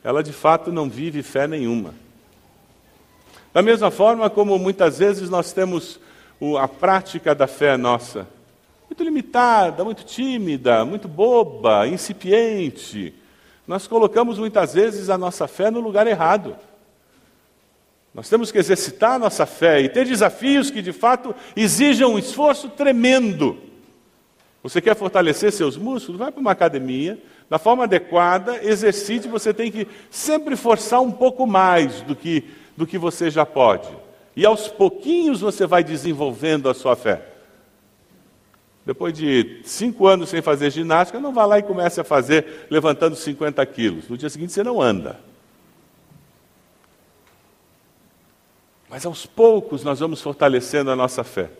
Ela 0.02 0.22
de 0.22 0.32
fato 0.32 0.72
não 0.72 0.88
vive 0.88 1.22
fé 1.22 1.46
nenhuma. 1.46 1.94
Da 3.52 3.60
mesma 3.60 3.90
forma 3.90 4.30
como 4.30 4.58
muitas 4.58 4.98
vezes 4.98 5.28
nós 5.28 5.52
temos 5.52 5.98
a 6.60 6.68
prática 6.68 7.34
da 7.34 7.46
fé 7.46 7.76
nossa. 7.76 8.26
Muito 8.88 9.02
limitada, 9.02 9.84
muito 9.84 10.04
tímida, 10.04 10.84
muito 10.84 11.08
boba, 11.08 11.86
incipiente. 11.86 13.14
Nós 13.66 13.86
colocamos 13.86 14.38
muitas 14.38 14.74
vezes 14.74 15.10
a 15.10 15.18
nossa 15.18 15.48
fé 15.48 15.70
no 15.70 15.80
lugar 15.80 16.06
errado. 16.06 16.56
Nós 18.14 18.28
temos 18.28 18.50
que 18.50 18.58
exercitar 18.58 19.12
a 19.12 19.18
nossa 19.18 19.44
fé 19.44 19.80
e 19.80 19.88
ter 19.88 20.06
desafios 20.06 20.70
que 20.70 20.80
de 20.80 20.92
fato 20.92 21.34
exijam 21.54 22.14
um 22.14 22.18
esforço 22.18 22.68
tremendo. 22.68 23.58
Você 24.62 24.80
quer 24.80 24.96
fortalecer 24.96 25.52
seus 25.52 25.76
músculos? 25.76 26.18
Vai 26.18 26.32
para 26.32 26.40
uma 26.40 26.52
academia, 26.52 27.22
da 27.48 27.58
forma 27.58 27.84
adequada, 27.84 28.64
exercite, 28.64 29.28
você 29.28 29.52
tem 29.52 29.70
que 29.70 29.86
sempre 30.10 30.56
forçar 30.56 31.00
um 31.00 31.12
pouco 31.12 31.46
mais 31.46 32.00
do 32.02 32.16
que, 32.16 32.44
do 32.76 32.86
que 32.86 32.98
você 32.98 33.30
já 33.30 33.46
pode. 33.46 33.88
E 34.36 34.44
aos 34.44 34.68
pouquinhos 34.68 35.40
você 35.40 35.66
vai 35.66 35.82
desenvolvendo 35.82 36.68
a 36.68 36.74
sua 36.74 36.94
fé. 36.94 37.22
Depois 38.84 39.14
de 39.14 39.62
cinco 39.64 40.06
anos 40.06 40.28
sem 40.28 40.42
fazer 40.42 40.70
ginástica, 40.70 41.18
não 41.18 41.32
vá 41.32 41.46
lá 41.46 41.58
e 41.58 41.62
comece 41.62 42.00
a 42.00 42.04
fazer 42.04 42.66
levantando 42.70 43.16
50 43.16 43.64
quilos. 43.66 44.08
No 44.08 44.16
dia 44.16 44.28
seguinte 44.28 44.52
você 44.52 44.62
não 44.62 44.80
anda. 44.80 45.18
Mas 48.88 49.04
aos 49.06 49.24
poucos 49.26 49.82
nós 49.82 49.98
vamos 49.98 50.20
fortalecendo 50.20 50.90
a 50.90 50.96
nossa 50.96 51.24
fé. 51.24 51.50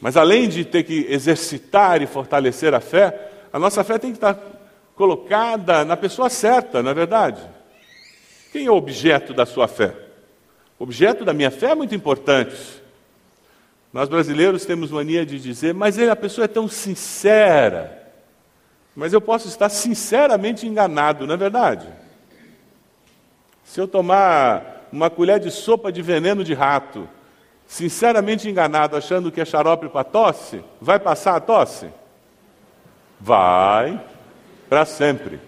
Mas 0.00 0.16
além 0.16 0.48
de 0.48 0.64
ter 0.64 0.82
que 0.82 1.06
exercitar 1.08 2.02
e 2.02 2.06
fortalecer 2.06 2.74
a 2.74 2.80
fé, 2.80 3.30
a 3.52 3.58
nossa 3.58 3.84
fé 3.84 3.98
tem 3.98 4.10
que 4.10 4.16
estar 4.16 4.38
colocada 4.94 5.84
na 5.84 5.96
pessoa 5.96 6.28
certa, 6.28 6.82
não 6.82 6.90
é 6.90 6.94
verdade? 6.94 7.40
Quem 8.52 8.66
é 8.66 8.70
o 8.70 8.76
objeto 8.76 9.32
da 9.32 9.46
sua 9.46 9.68
fé? 9.68 10.09
Objeto 10.80 11.26
da 11.26 11.34
minha 11.34 11.50
fé 11.50 11.72
é 11.72 11.74
muito 11.74 11.94
importante. 11.94 12.82
Nós 13.92 14.08
brasileiros 14.08 14.64
temos 14.64 14.90
mania 14.90 15.26
de 15.26 15.38
dizer, 15.38 15.74
mas 15.74 15.98
a 15.98 16.16
pessoa 16.16 16.46
é 16.46 16.48
tão 16.48 16.66
sincera. 16.66 17.98
Mas 18.96 19.12
eu 19.12 19.20
posso 19.20 19.46
estar 19.46 19.68
sinceramente 19.68 20.66
enganado, 20.66 21.26
não 21.26 21.34
é 21.34 21.36
verdade? 21.36 21.86
Se 23.62 23.78
eu 23.80 23.86
tomar 23.86 24.88
uma 24.90 25.10
colher 25.10 25.38
de 25.38 25.50
sopa 25.50 25.92
de 25.92 26.02
veneno 26.02 26.42
de 26.42 26.54
rato, 26.54 27.08
sinceramente 27.66 28.48
enganado, 28.48 28.96
achando 28.96 29.30
que 29.30 29.40
é 29.40 29.44
xarope 29.44 29.88
para 29.88 30.02
tosse, 30.02 30.64
vai 30.80 30.98
passar 30.98 31.36
a 31.36 31.40
tosse? 31.40 31.88
Vai, 33.20 34.00
para 34.68 34.84
sempre. 34.84 35.38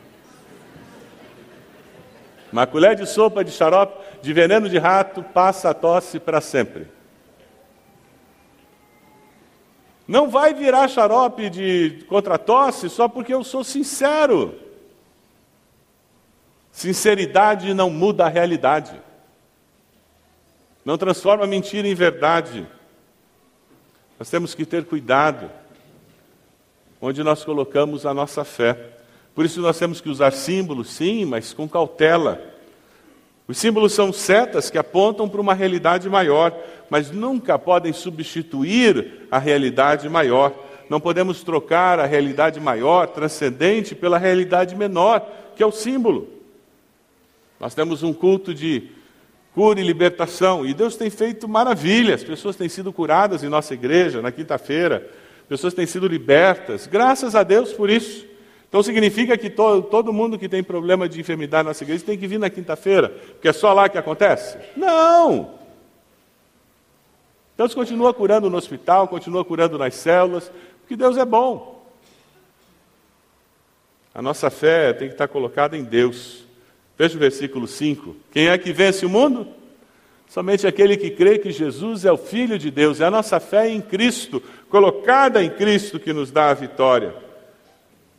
Uma 2.52 2.66
colher 2.66 2.94
de 2.94 3.06
sopa 3.06 3.42
de 3.42 3.50
xarope 3.50 3.98
de 4.22 4.32
veneno 4.32 4.68
de 4.68 4.78
rato 4.78 5.22
passa 5.22 5.70
a 5.70 5.74
tosse 5.74 6.20
para 6.20 6.40
sempre. 6.40 6.86
Não 10.06 10.30
vai 10.30 10.54
virar 10.54 10.88
xarope 10.88 11.50
de 11.50 12.04
contra 12.08 12.38
tosse 12.38 12.88
só 12.88 13.08
porque 13.08 13.34
eu 13.34 13.42
sou 13.42 13.64
sincero. 13.64 14.54
Sinceridade 16.70 17.74
não 17.74 17.90
muda 17.90 18.26
a 18.26 18.28
realidade. 18.28 19.00
Não 20.84 20.96
transforma 20.96 21.46
mentira 21.46 21.86
em 21.86 21.94
verdade. 21.94 22.66
Nós 24.18 24.30
temos 24.30 24.54
que 24.54 24.64
ter 24.64 24.84
cuidado 24.84 25.50
onde 27.00 27.22
nós 27.24 27.44
colocamos 27.44 28.06
a 28.06 28.14
nossa 28.14 28.44
fé. 28.44 28.90
Por 29.34 29.44
isso 29.44 29.60
nós 29.60 29.78
temos 29.78 30.00
que 30.00 30.08
usar 30.08 30.32
símbolos, 30.32 30.90
sim, 30.90 31.24
mas 31.24 31.52
com 31.52 31.68
cautela. 31.68 32.51
Os 33.46 33.58
símbolos 33.58 33.92
são 33.92 34.12
setas 34.12 34.70
que 34.70 34.78
apontam 34.78 35.28
para 35.28 35.40
uma 35.40 35.54
realidade 35.54 36.08
maior, 36.08 36.56
mas 36.88 37.10
nunca 37.10 37.58
podem 37.58 37.92
substituir 37.92 39.26
a 39.30 39.38
realidade 39.38 40.08
maior. 40.08 40.54
Não 40.88 41.00
podemos 41.00 41.42
trocar 41.42 41.98
a 41.98 42.06
realidade 42.06 42.60
maior, 42.60 43.08
transcendente, 43.08 43.94
pela 43.94 44.18
realidade 44.18 44.76
menor, 44.76 45.26
que 45.56 45.62
é 45.62 45.66
o 45.66 45.72
símbolo. 45.72 46.28
Nós 47.58 47.74
temos 47.74 48.02
um 48.02 48.12
culto 48.12 48.54
de 48.54 48.88
cura 49.54 49.80
e 49.80 49.84
libertação, 49.84 50.64
e 50.64 50.72
Deus 50.72 50.96
tem 50.96 51.10
feito 51.10 51.48
maravilhas. 51.48 52.24
Pessoas 52.24 52.56
têm 52.56 52.68
sido 52.68 52.92
curadas 52.92 53.42
em 53.42 53.48
nossa 53.48 53.74
igreja 53.74 54.22
na 54.22 54.32
quinta-feira, 54.32 55.08
pessoas 55.48 55.74
têm 55.74 55.86
sido 55.86 56.06
libertas. 56.06 56.86
Graças 56.86 57.34
a 57.34 57.42
Deus 57.42 57.72
por 57.72 57.90
isso. 57.90 58.31
Então 58.72 58.82
significa 58.82 59.36
que 59.36 59.50
todo, 59.50 59.82
todo 59.82 60.14
mundo 60.14 60.38
que 60.38 60.48
tem 60.48 60.62
problema 60.62 61.06
de 61.06 61.20
enfermidade 61.20 61.64
na 61.64 61.70
nossa 61.70 61.84
igreja 61.84 62.06
tem 62.06 62.16
que 62.16 62.26
vir 62.26 62.38
na 62.38 62.48
quinta-feira, 62.48 63.10
porque 63.32 63.48
é 63.48 63.52
só 63.52 63.70
lá 63.74 63.86
que 63.86 63.98
acontece? 63.98 64.56
Não! 64.74 65.50
Deus 67.54 67.74
continua 67.74 68.14
curando 68.14 68.48
no 68.48 68.56
hospital, 68.56 69.06
continua 69.08 69.44
curando 69.44 69.76
nas 69.76 69.94
células, 69.94 70.50
porque 70.80 70.96
Deus 70.96 71.18
é 71.18 71.24
bom. 71.26 71.84
A 74.14 74.22
nossa 74.22 74.48
fé 74.48 74.94
tem 74.94 75.08
que 75.08 75.14
estar 75.16 75.28
colocada 75.28 75.76
em 75.76 75.84
Deus. 75.84 76.46
Veja 76.96 77.16
o 77.16 77.20
versículo 77.20 77.68
5. 77.68 78.16
Quem 78.30 78.48
é 78.48 78.56
que 78.56 78.72
vence 78.72 79.04
o 79.04 79.10
mundo? 79.10 79.48
Somente 80.30 80.66
aquele 80.66 80.96
que 80.96 81.10
crê 81.10 81.38
que 81.38 81.50
Jesus 81.50 82.06
é 82.06 82.12
o 82.12 82.16
Filho 82.16 82.58
de 82.58 82.70
Deus. 82.70 83.02
É 83.02 83.04
a 83.04 83.10
nossa 83.10 83.38
fé 83.38 83.68
em 83.68 83.82
Cristo, 83.82 84.42
colocada 84.70 85.44
em 85.44 85.50
Cristo, 85.50 86.00
que 86.00 86.14
nos 86.14 86.30
dá 86.30 86.48
a 86.48 86.54
vitória. 86.54 87.31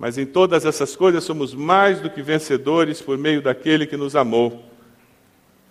Mas 0.03 0.17
em 0.17 0.25
todas 0.25 0.65
essas 0.65 0.97
coisas 0.97 1.23
somos 1.23 1.53
mais 1.53 2.01
do 2.01 2.09
que 2.09 2.21
vencedores 2.21 3.01
por 3.01 3.17
meio 3.17 3.41
daquele 3.41 3.87
que 3.87 3.95
nos 3.95 4.17
amou. 4.17 4.61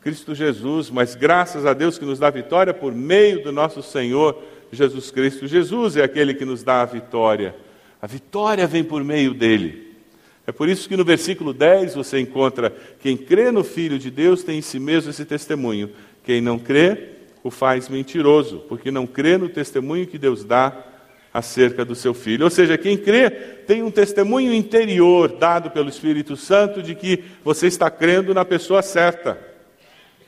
Cristo 0.01 0.35
Jesus, 0.35 0.89
mas 0.89 1.15
graças 1.15 1.67
a 1.67 1.75
Deus 1.75 1.99
que 1.99 2.07
nos 2.07 2.19
dá 2.19 2.31
vitória 2.31 2.73
por 2.73 2.95
meio 2.95 3.43
do 3.43 3.53
nosso 3.53 3.83
Senhor 3.83 4.43
Jesus 4.73 5.11
Cristo. 5.11 5.47
Jesus 5.47 5.99
é 5.99 6.03
aquele 6.03 6.33
que 6.33 6.47
nos 6.47 6.63
dá 6.63 6.81
a 6.81 6.87
vitória. 6.87 7.55
A 8.01 8.07
vitória 8.07 8.67
vem 8.67 8.83
por 8.83 9.05
meio 9.05 9.35
dele. 9.35 9.99
É 10.47 10.51
por 10.51 10.67
isso 10.67 10.89
que 10.89 10.97
no 10.97 11.05
versículo 11.05 11.53
10 11.53 11.95
você 11.95 12.19
encontra: 12.19 12.75
quem 13.01 13.19
crê 13.19 13.51
no 13.51 13.63
Filho 13.63 13.99
de 13.99 14.11
Deus 14.11 14.43
tem 14.43 14.61
em 14.61 14.63
si 14.63 14.79
mesmo 14.79 15.11
esse 15.11 15.27
testemunho. 15.27 15.91
Quem 16.25 16.41
não 16.41 16.59
crê 16.59 17.11
o 17.45 17.51
faz 17.51 17.87
mentiroso, 17.87 18.65
porque 18.67 18.91
não 18.91 19.07
crê 19.07 19.37
no 19.37 19.51
testemunho 19.51 20.07
que 20.07 20.17
Deus 20.17 20.43
dá 20.43 20.92
acerca 21.33 21.85
do 21.85 21.95
seu 21.95 22.13
filho. 22.13 22.45
Ou 22.45 22.51
seja, 22.51 22.77
quem 22.77 22.97
crê 22.97 23.31
tem 23.31 23.83
um 23.83 23.91
testemunho 23.91 24.53
interior 24.53 25.33
dado 25.33 25.71
pelo 25.71 25.89
Espírito 25.89 26.37
Santo 26.37 26.83
de 26.83 26.95
que 26.95 27.25
você 27.43 27.67
está 27.67 27.91
crendo 27.91 28.35
na 28.35 28.45
pessoa 28.45 28.83
certa. 28.83 29.39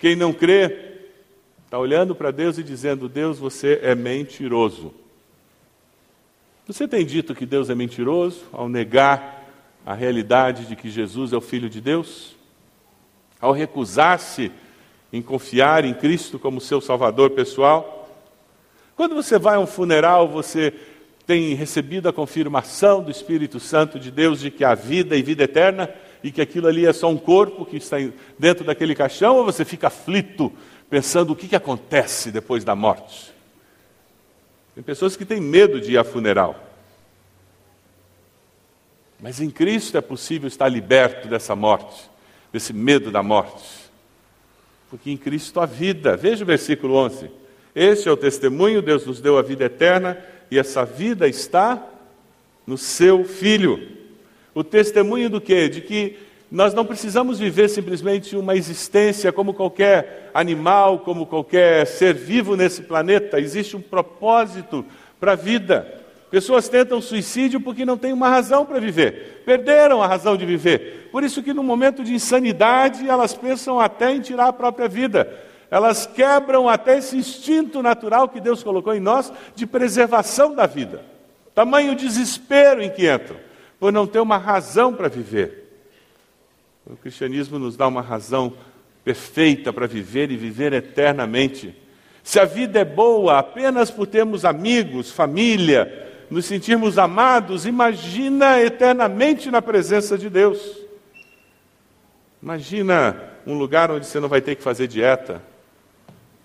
Quem 0.00 0.16
não 0.16 0.32
crê 0.32 0.94
está 1.64 1.78
olhando 1.78 2.14
para 2.14 2.30
Deus 2.30 2.56
e 2.56 2.62
dizendo: 2.62 3.08
Deus, 3.08 3.38
você 3.38 3.80
é 3.82 3.94
mentiroso. 3.94 4.94
Você 6.66 6.88
tem 6.88 7.04
dito 7.04 7.34
que 7.34 7.44
Deus 7.44 7.68
é 7.68 7.74
mentiroso 7.74 8.44
ao 8.50 8.68
negar 8.68 9.44
a 9.84 9.92
realidade 9.92 10.64
de 10.64 10.74
que 10.74 10.88
Jesus 10.88 11.32
é 11.32 11.36
o 11.36 11.40
Filho 11.42 11.68
de 11.68 11.78
Deus? 11.78 12.34
Ao 13.38 13.52
recusar-se 13.52 14.50
em 15.12 15.20
confiar 15.20 15.84
em 15.84 15.92
Cristo 15.92 16.38
como 16.38 16.62
seu 16.62 16.80
Salvador 16.80 17.30
pessoal? 17.30 18.08
Quando 18.96 19.14
você 19.14 19.38
vai 19.38 19.56
a 19.56 19.60
um 19.60 19.66
funeral, 19.66 20.28
você 20.28 20.72
tem 21.26 21.54
recebido 21.54 22.08
a 22.08 22.12
confirmação 22.12 23.02
do 23.02 23.10
Espírito 23.10 23.58
Santo 23.58 23.98
de 23.98 24.10
Deus 24.10 24.40
de 24.40 24.50
que 24.50 24.64
há 24.64 24.74
vida 24.74 25.16
e 25.16 25.22
vida 25.22 25.44
eterna 25.44 25.90
e 26.22 26.30
que 26.30 26.40
aquilo 26.40 26.66
ali 26.66 26.86
é 26.86 26.92
só 26.92 27.08
um 27.08 27.16
corpo 27.16 27.64
que 27.64 27.76
está 27.76 27.96
dentro 28.38 28.64
daquele 28.64 28.94
caixão, 28.94 29.36
ou 29.36 29.44
você 29.44 29.64
fica 29.64 29.88
aflito 29.88 30.52
pensando 30.88 31.32
o 31.32 31.36
que, 31.36 31.48
que 31.48 31.56
acontece 31.56 32.30
depois 32.30 32.64
da 32.64 32.74
morte? 32.74 33.32
Tem 34.74 34.82
pessoas 34.82 35.16
que 35.16 35.24
têm 35.24 35.40
medo 35.40 35.80
de 35.80 35.92
ir 35.92 35.98
a 35.98 36.04
funeral. 36.04 36.62
Mas 39.20 39.40
em 39.40 39.50
Cristo 39.50 39.96
é 39.96 40.00
possível 40.00 40.48
estar 40.48 40.68
liberto 40.68 41.28
dessa 41.28 41.54
morte, 41.54 42.10
desse 42.52 42.72
medo 42.72 43.10
da 43.10 43.22
morte. 43.22 43.64
Porque 44.90 45.10
em 45.10 45.16
Cristo 45.16 45.60
há 45.60 45.66
vida. 45.66 46.16
Veja 46.16 46.42
o 46.42 46.46
versículo 46.46 46.94
11. 46.96 47.30
Este 47.74 48.08
é 48.08 48.12
o 48.12 48.16
testemunho, 48.16 48.82
Deus 48.82 49.06
nos 49.06 49.20
deu 49.20 49.38
a 49.38 49.42
vida 49.42 49.64
eterna 49.64 50.18
e 50.54 50.58
essa 50.58 50.84
vida 50.84 51.26
está 51.26 51.84
no 52.64 52.78
seu 52.78 53.24
Filho. 53.24 53.88
O 54.54 54.62
testemunho 54.62 55.28
do 55.28 55.40
quê? 55.40 55.68
De 55.68 55.80
que 55.80 56.16
nós 56.48 56.72
não 56.72 56.86
precisamos 56.86 57.40
viver 57.40 57.68
simplesmente 57.68 58.36
uma 58.36 58.54
existência 58.54 59.32
como 59.32 59.52
qualquer 59.52 60.30
animal, 60.32 61.00
como 61.00 61.26
qualquer 61.26 61.84
ser 61.88 62.14
vivo 62.14 62.54
nesse 62.54 62.82
planeta. 62.82 63.40
Existe 63.40 63.76
um 63.76 63.80
propósito 63.80 64.84
para 65.18 65.32
a 65.32 65.36
vida. 65.36 65.92
Pessoas 66.30 66.68
tentam 66.68 67.00
suicídio 67.00 67.60
porque 67.60 67.84
não 67.84 67.98
têm 67.98 68.12
uma 68.12 68.28
razão 68.28 68.64
para 68.64 68.78
viver, 68.78 69.42
perderam 69.44 70.00
a 70.00 70.06
razão 70.06 70.36
de 70.36 70.46
viver. 70.46 71.08
Por 71.10 71.24
isso 71.24 71.42
que 71.42 71.52
no 71.52 71.64
momento 71.64 72.04
de 72.04 72.14
insanidade 72.14 73.08
elas 73.08 73.34
pensam 73.34 73.80
até 73.80 74.12
em 74.12 74.20
tirar 74.20 74.46
a 74.46 74.52
própria 74.52 74.86
vida. 74.86 75.36
Elas 75.70 76.06
quebram 76.06 76.68
até 76.68 76.98
esse 76.98 77.16
instinto 77.16 77.82
natural 77.82 78.28
que 78.28 78.40
Deus 78.40 78.62
colocou 78.62 78.94
em 78.94 79.00
nós 79.00 79.32
de 79.54 79.66
preservação 79.66 80.54
da 80.54 80.66
vida. 80.66 81.02
Tamanho 81.54 81.94
desespero 81.94 82.82
em 82.82 82.90
que 82.90 83.10
entram, 83.10 83.36
por 83.78 83.92
não 83.92 84.06
ter 84.06 84.20
uma 84.20 84.36
razão 84.36 84.92
para 84.92 85.08
viver. 85.08 85.64
O 86.86 86.96
cristianismo 86.96 87.58
nos 87.58 87.76
dá 87.76 87.86
uma 87.86 88.02
razão 88.02 88.52
perfeita 89.04 89.72
para 89.72 89.86
viver 89.86 90.30
e 90.30 90.36
viver 90.36 90.72
eternamente. 90.72 91.74
Se 92.22 92.40
a 92.40 92.44
vida 92.44 92.80
é 92.80 92.84
boa 92.84 93.38
apenas 93.38 93.90
por 93.90 94.06
termos 94.06 94.44
amigos, 94.44 95.10
família, 95.10 96.04
nos 96.30 96.46
sentirmos 96.46 96.98
amados, 96.98 97.66
imagina 97.66 98.60
eternamente 98.60 99.50
na 99.50 99.60
presença 99.62 100.16
de 100.16 100.28
Deus. 100.28 100.78
Imagina 102.42 103.16
um 103.46 103.56
lugar 103.56 103.90
onde 103.90 104.06
você 104.06 104.18
não 104.18 104.28
vai 104.28 104.40
ter 104.40 104.54
que 104.54 104.62
fazer 104.62 104.86
dieta, 104.86 105.42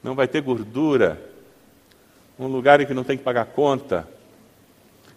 não 0.03 0.15
vai 0.15 0.27
ter 0.27 0.41
gordura, 0.41 1.22
um 2.38 2.48
lugar 2.48 2.79
em 2.79 2.86
que 2.86 2.94
não 2.94 3.03
tem 3.03 3.18
que 3.18 3.24
pagar 3.24 3.46
conta. 3.46 4.08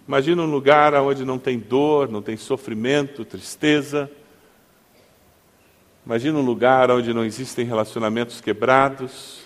Imagina 0.07 0.43
um 0.43 0.51
lugar 0.51 0.93
onde 0.95 1.25
não 1.25 1.39
tem 1.39 1.59
dor, 1.59 2.09
não 2.11 2.21
tem 2.21 2.37
sofrimento, 2.37 3.25
tristeza. 3.25 4.11
Imagina 6.05 6.39
um 6.39 6.43
lugar 6.43 6.91
onde 6.91 7.15
não 7.15 7.25
existem 7.25 7.65
relacionamentos 7.65 8.41
quebrados, 8.41 9.43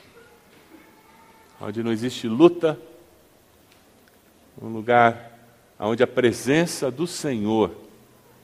onde 1.61 1.83
não 1.83 1.93
existe 1.93 2.27
luta, 2.27 2.79
um 4.61 4.69
lugar 4.69 5.39
onde 5.79 6.03
a 6.03 6.07
presença 6.07 6.91
do 6.91 7.07
Senhor 7.07 7.71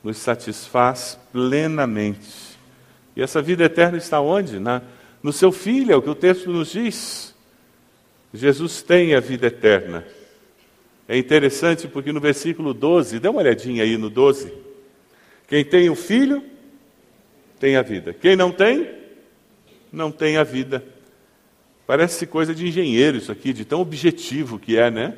nos 0.05 0.19
satisfaz 0.19 1.19
plenamente. 1.33 2.59
E 3.17 3.23
essa 3.23 3.41
vida 3.41 3.65
eterna 3.65 3.97
está 3.97 4.21
onde? 4.21 4.59
Na, 4.59 4.83
no 5.23 5.33
seu 5.33 5.53
Filho, 5.53 5.93
é 5.93 5.97
o 5.97 6.03
que 6.03 6.11
o 6.11 6.15
texto 6.15 6.51
nos 6.51 6.73
diz. 6.73 7.35
Jesus 8.35 8.83
tem 8.83 9.15
a 9.15 9.21
vida 9.21 9.47
eterna. 9.47 10.05
É 11.07 11.17
interessante 11.17 11.87
porque 11.87 12.13
no 12.13 12.21
versículo 12.21 12.73
12, 12.73 13.21
dê 13.21 13.29
uma 13.29 13.41
olhadinha 13.41 13.83
aí 13.83 13.97
no 13.97 14.09
12. 14.09 14.53
Quem 15.47 15.65
tem 15.65 15.91
o 15.91 15.95
Filho 15.95 16.43
tem 17.61 17.77
a 17.77 17.83
vida. 17.83 18.13
Quem 18.13 18.35
não 18.35 18.51
tem, 18.51 18.91
não 19.93 20.11
tem 20.11 20.37
a 20.37 20.43
vida. 20.43 20.83
Parece 21.87 22.27
coisa 22.27 22.55
de 22.55 22.67
engenheiro 22.67 23.19
isso 23.19 23.31
aqui, 23.31 23.53
de 23.53 23.65
tão 23.65 23.81
objetivo 23.81 24.59
que 24.59 24.79
é, 24.79 24.91
né? 24.91 25.17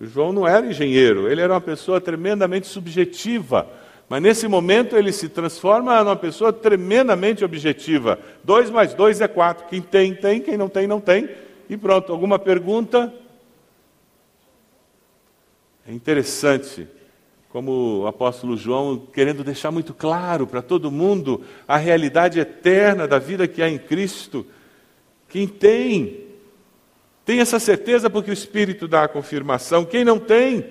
O 0.00 0.06
João 0.06 0.32
não 0.32 0.46
era 0.46 0.66
engenheiro, 0.66 1.30
ele 1.30 1.40
era 1.40 1.52
uma 1.52 1.60
pessoa 1.60 2.00
tremendamente 2.00 2.66
subjetiva. 2.66 3.70
Mas 4.08 4.22
nesse 4.22 4.46
momento 4.46 4.96
ele 4.96 5.12
se 5.12 5.28
transforma 5.28 6.02
numa 6.02 6.16
pessoa 6.16 6.52
tremendamente 6.52 7.44
objetiva. 7.44 8.18
Dois 8.42 8.70
mais 8.70 8.94
dois 8.94 9.20
é 9.20 9.28
quatro. 9.28 9.66
Quem 9.66 9.80
tem, 9.80 10.14
tem. 10.14 10.40
Quem 10.40 10.56
não 10.56 10.68
tem, 10.68 10.86
não 10.86 11.00
tem. 11.00 11.28
E 11.68 11.76
pronto. 11.76 12.12
Alguma 12.12 12.38
pergunta? 12.38 13.12
É 15.86 15.92
interessante 15.92 16.86
como 17.54 18.00
o 18.00 18.06
apóstolo 18.08 18.56
João, 18.56 18.98
querendo 19.12 19.44
deixar 19.44 19.70
muito 19.70 19.94
claro 19.94 20.44
para 20.44 20.60
todo 20.60 20.90
mundo 20.90 21.42
a 21.68 21.76
realidade 21.76 22.40
eterna 22.40 23.06
da 23.06 23.20
vida 23.20 23.46
que 23.46 23.62
há 23.62 23.68
em 23.68 23.78
Cristo. 23.78 24.44
Quem 25.28 25.46
tem, 25.46 26.24
tem 27.24 27.38
essa 27.38 27.60
certeza 27.60 28.10
porque 28.10 28.28
o 28.28 28.34
Espírito 28.34 28.88
dá 28.88 29.04
a 29.04 29.08
confirmação. 29.08 29.84
Quem 29.84 30.04
não 30.04 30.18
tem, 30.18 30.66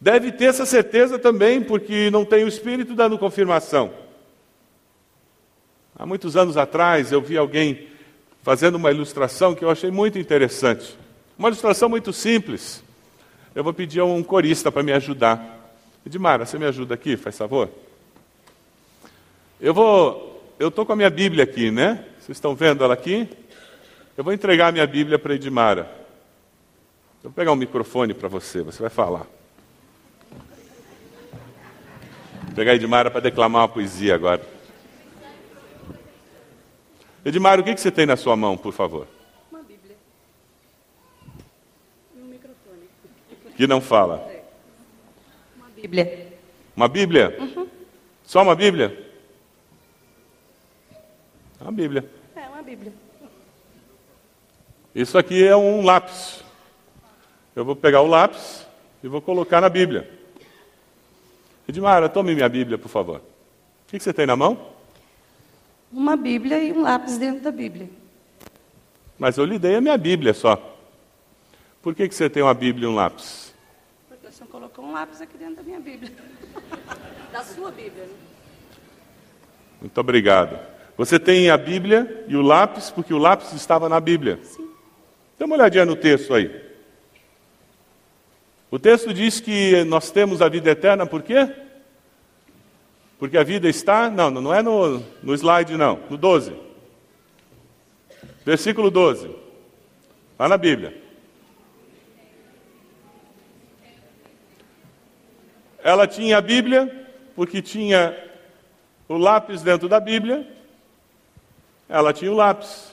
deve 0.00 0.32
ter 0.32 0.46
essa 0.46 0.66
certeza 0.66 1.18
também 1.18 1.62
porque 1.62 2.10
não 2.10 2.24
tem 2.24 2.44
o 2.44 2.48
Espírito 2.48 2.94
dando 2.94 3.18
confirmação. 3.18 3.92
Há 5.96 6.04
muitos 6.04 6.36
anos 6.36 6.56
atrás 6.56 7.12
eu 7.12 7.20
vi 7.20 7.36
alguém 7.36 7.88
fazendo 8.42 8.74
uma 8.74 8.90
ilustração 8.90 9.54
que 9.54 9.64
eu 9.64 9.70
achei 9.70 9.90
muito 9.90 10.18
interessante. 10.18 10.96
Uma 11.38 11.48
ilustração 11.48 11.88
muito 11.88 12.12
simples. 12.12 12.82
Eu 13.54 13.64
vou 13.64 13.72
pedir 13.72 14.00
a 14.00 14.04
um 14.04 14.22
corista 14.22 14.70
para 14.70 14.82
me 14.82 14.92
ajudar. 14.92 15.72
Edmara, 16.04 16.44
você 16.44 16.58
me 16.58 16.66
ajuda 16.66 16.94
aqui, 16.94 17.16
faz 17.16 17.38
favor? 17.38 17.70
Eu 19.60 19.72
vou, 19.72 20.54
eu 20.58 20.68
estou 20.68 20.84
com 20.84 20.92
a 20.92 20.96
minha 20.96 21.08
Bíblia 21.08 21.44
aqui, 21.44 21.70
né? 21.70 22.04
Vocês 22.20 22.36
estão 22.36 22.54
vendo 22.54 22.84
ela 22.84 22.92
aqui? 22.94 23.28
Eu 24.16 24.22
vou 24.22 24.32
entregar 24.32 24.68
a 24.68 24.72
minha 24.72 24.86
Bíblia 24.86 25.18
para 25.18 25.34
Edmara. 25.34 25.90
Vou 27.22 27.32
pegar 27.32 27.52
um 27.52 27.56
microfone 27.56 28.12
para 28.12 28.28
você, 28.28 28.62
você 28.62 28.80
vai 28.82 28.90
falar. 28.90 29.26
Vou 32.42 32.43
pegar 32.54 32.72
a 32.72 32.74
Edmara 32.74 33.10
para 33.10 33.20
declamar 33.20 33.62
uma 33.62 33.68
poesia 33.68 34.14
agora. 34.14 34.40
Edmara, 37.24 37.60
o 37.60 37.64
que, 37.64 37.74
que 37.74 37.80
você 37.80 37.90
tem 37.90 38.06
na 38.06 38.16
sua 38.16 38.36
mão, 38.36 38.56
por 38.56 38.72
favor? 38.72 39.06
Uma 39.50 39.62
Bíblia. 39.62 39.96
E 42.14 42.20
um 42.20 42.26
microfone. 42.26 42.88
Que 43.56 43.66
não 43.66 43.80
fala. 43.80 44.30
Bíblia. 45.74 46.32
Uma 46.76 46.88
Bíblia? 46.88 47.36
Uhum. 47.38 47.68
Só 48.24 48.42
uma 48.42 48.54
Bíblia? 48.54 49.10
Uma 51.60 51.72
Bíblia. 51.72 52.10
É, 52.36 52.40
uma 52.48 52.62
Bíblia. 52.62 52.92
Isso 54.94 55.18
aqui 55.18 55.46
é 55.46 55.56
um 55.56 55.84
lápis. 55.84 56.44
Eu 57.56 57.64
vou 57.64 57.74
pegar 57.74 58.00
o 58.00 58.06
lápis 58.06 58.66
e 59.02 59.08
vou 59.08 59.20
colocar 59.20 59.60
na 59.60 59.68
Bíblia. 59.68 60.23
Edmara, 61.68 62.08
tome 62.08 62.34
minha 62.34 62.48
Bíblia, 62.48 62.76
por 62.76 62.88
favor. 62.88 63.18
O 63.18 63.90
que 63.90 63.98
você 63.98 64.12
tem 64.12 64.26
na 64.26 64.36
mão? 64.36 64.72
Uma 65.92 66.16
Bíblia 66.16 66.62
e 66.62 66.72
um 66.72 66.82
lápis 66.82 67.16
dentro 67.18 67.42
da 67.42 67.50
Bíblia. 67.50 67.88
Mas 69.18 69.36
eu 69.38 69.44
lhe 69.44 69.58
dei 69.58 69.76
a 69.76 69.80
minha 69.80 69.96
Bíblia 69.96 70.34
só. 70.34 70.58
Por 71.80 71.94
que, 71.94 72.08
que 72.08 72.14
você 72.14 72.28
tem 72.28 72.42
uma 72.42 72.54
Bíblia 72.54 72.86
e 72.86 72.90
um 72.90 72.94
lápis? 72.94 73.54
senhor 74.34 74.48
colocou 74.48 74.84
um 74.84 74.92
lápis 74.92 75.20
aqui 75.20 75.38
dentro 75.38 75.56
da 75.56 75.62
minha 75.62 75.78
Bíblia. 75.78 76.10
da 77.32 77.42
sua 77.44 77.70
Bíblia, 77.70 78.04
né? 78.04 78.14
Muito 79.80 79.98
obrigado. 79.98 80.58
Você 80.96 81.18
tem 81.18 81.50
a 81.50 81.56
Bíblia 81.56 82.24
e 82.26 82.36
o 82.36 82.42
lápis, 82.42 82.90
porque 82.90 83.14
o 83.14 83.18
lápis 83.18 83.52
estava 83.52 83.88
na 83.88 84.00
Bíblia. 84.00 84.40
Sim. 84.42 84.68
Dê 85.38 85.44
uma 85.44 85.54
olhadinha 85.54 85.84
no 85.84 85.94
texto 85.94 86.34
aí. 86.34 86.63
O 88.74 88.78
texto 88.80 89.14
diz 89.14 89.38
que 89.38 89.84
nós 89.84 90.10
temos 90.10 90.42
a 90.42 90.48
vida 90.48 90.68
eterna, 90.68 91.06
por 91.06 91.22
quê? 91.22 91.48
Porque 93.20 93.38
a 93.38 93.44
vida 93.44 93.68
está. 93.68 94.10
Não, 94.10 94.32
não 94.32 94.52
é 94.52 94.62
no, 94.62 94.98
no 95.22 95.32
slide, 95.32 95.76
não. 95.76 96.00
No 96.10 96.16
12. 96.16 96.52
Versículo 98.44 98.90
12. 98.90 99.30
Lá 100.36 100.48
na 100.48 100.56
Bíblia. 100.56 101.00
Ela 105.80 106.08
tinha 106.08 106.38
a 106.38 106.40
Bíblia, 106.40 107.08
porque 107.36 107.62
tinha 107.62 108.18
o 109.08 109.16
lápis 109.16 109.62
dentro 109.62 109.88
da 109.88 110.00
Bíblia, 110.00 110.48
ela 111.88 112.12
tinha 112.12 112.32
o 112.32 112.34
lápis. 112.34 112.92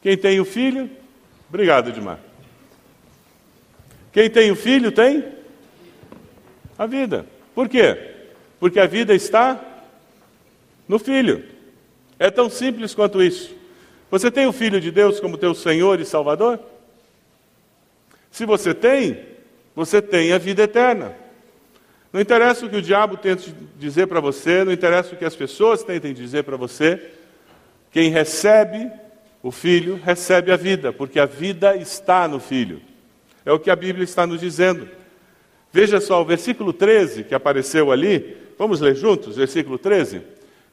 Quem 0.00 0.16
tem 0.16 0.40
o 0.40 0.46
filho? 0.46 0.90
Obrigado, 1.46 1.90
Edmar. 1.90 2.27
Quem 4.12 4.30
tem 4.30 4.50
o 4.50 4.56
filho 4.56 4.90
tem 4.90 5.24
a 6.78 6.86
vida. 6.86 7.26
Por 7.54 7.68
quê? 7.68 7.96
Porque 8.58 8.80
a 8.80 8.86
vida 8.86 9.14
está 9.14 9.60
no 10.86 10.98
filho. 10.98 11.44
É 12.18 12.30
tão 12.30 12.48
simples 12.48 12.94
quanto 12.94 13.22
isso. 13.22 13.54
Você 14.10 14.30
tem 14.30 14.46
o 14.46 14.52
filho 14.52 14.80
de 14.80 14.90
Deus 14.90 15.20
como 15.20 15.36
teu 15.36 15.54
Senhor 15.54 16.00
e 16.00 16.04
Salvador? 16.04 16.58
Se 18.30 18.46
você 18.46 18.74
tem, 18.74 19.20
você 19.74 20.00
tem 20.00 20.32
a 20.32 20.38
vida 20.38 20.62
eterna. 20.62 21.14
Não 22.12 22.20
interessa 22.20 22.64
o 22.64 22.70
que 22.70 22.76
o 22.76 22.82
diabo 22.82 23.16
tente 23.16 23.54
dizer 23.78 24.06
para 24.06 24.20
você, 24.20 24.64
não 24.64 24.72
interessa 24.72 25.14
o 25.14 25.18
que 25.18 25.24
as 25.24 25.36
pessoas 25.36 25.82
tentem 25.82 26.14
dizer 26.14 26.42
para 26.42 26.56
você, 26.56 27.12
quem 27.92 28.10
recebe 28.10 28.90
o 29.42 29.50
filho 29.50 30.00
recebe 30.02 30.50
a 30.50 30.56
vida, 30.56 30.92
porque 30.92 31.20
a 31.20 31.26
vida 31.26 31.76
está 31.76 32.26
no 32.26 32.40
filho. 32.40 32.80
É 33.48 33.52
o 33.52 33.58
que 33.58 33.70
a 33.70 33.76
Bíblia 33.76 34.04
está 34.04 34.26
nos 34.26 34.40
dizendo. 34.40 34.86
Veja 35.72 36.02
só 36.02 36.20
o 36.20 36.24
versículo 36.26 36.70
13 36.70 37.24
que 37.24 37.34
apareceu 37.34 37.90
ali, 37.90 38.36
vamos 38.58 38.78
ler 38.78 38.94
juntos, 38.94 39.36
versículo 39.36 39.78
13. 39.78 40.20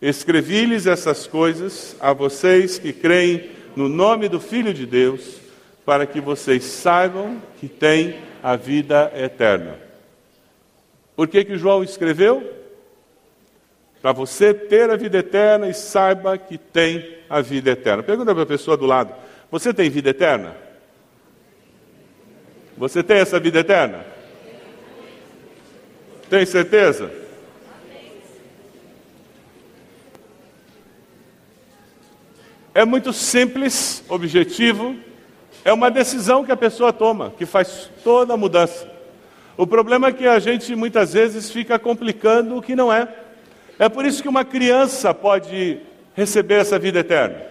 Escrevi-lhes 0.02 0.86
essas 0.86 1.26
coisas 1.26 1.96
a 2.02 2.12
vocês 2.12 2.78
que 2.78 2.92
creem 2.92 3.50
no 3.78 3.88
nome 3.88 4.28
do 4.28 4.42
Filho 4.42 4.74
de 4.74 4.86
Deus, 4.86 5.38
para 5.86 6.06
que 6.06 6.20
vocês 6.20 6.66
saibam 6.66 7.42
que 7.62 7.70
têm 7.70 8.18
a 8.44 8.58
vida 8.58 9.10
eterna. 9.16 9.80
Por 11.16 11.30
que, 11.30 11.46
que 11.46 11.58
João 11.58 11.82
escreveu? 11.82 12.44
Para 14.02 14.12
você 14.12 14.54
ter 14.54 14.90
a 14.90 14.98
vida 14.98 15.20
eterna 15.20 15.70
e 15.70 15.74
saiba 15.74 16.38
que 16.38 16.58
tem 16.58 17.20
a 17.30 17.40
vida 17.40 17.72
eterna. 17.72 18.04
Pergunta 18.04 18.34
para 18.34 18.44
a 18.44 18.46
pessoa 18.46 18.76
do 18.76 18.86
lado: 18.86 19.16
Você 19.50 19.74
tem 19.74 19.90
vida 19.90 20.10
eterna? 20.10 20.65
Você 22.78 23.02
tem 23.02 23.18
essa 23.18 23.40
vida 23.40 23.60
eterna? 23.60 24.06
Tem 26.30 26.46
certeza? 26.46 27.12
É 32.74 32.84
muito 32.84 33.14
simples, 33.14 34.04
objetivo, 34.10 34.98
é 35.64 35.72
uma 35.72 35.90
decisão 35.90 36.44
que 36.44 36.52
a 36.52 36.58
pessoa 36.58 36.92
toma, 36.92 37.34
que 37.38 37.46
faz 37.46 37.90
toda 38.04 38.34
a 38.34 38.38
mudança. 38.38 38.92
O 39.56 39.66
problema 39.66 40.08
é 40.08 40.14
que 40.14 40.28
a 40.28 40.38
gente 40.40 40.76
muitas 40.76 41.14
vezes 41.14 41.50
fica 41.50 41.80
complicando 41.80 42.58
o 42.58 42.62
que 42.62 42.76
não 42.76 42.92
é. 42.92 43.08
É 43.80 43.88
por 43.88 44.06
isso 44.06 44.22
que 44.22 44.28
uma 44.28 44.44
criança 44.44 45.14
pode 45.14 45.80
receber 46.14 46.56
essa 46.56 46.78
vida 46.78 47.00
eterna. 47.00 47.42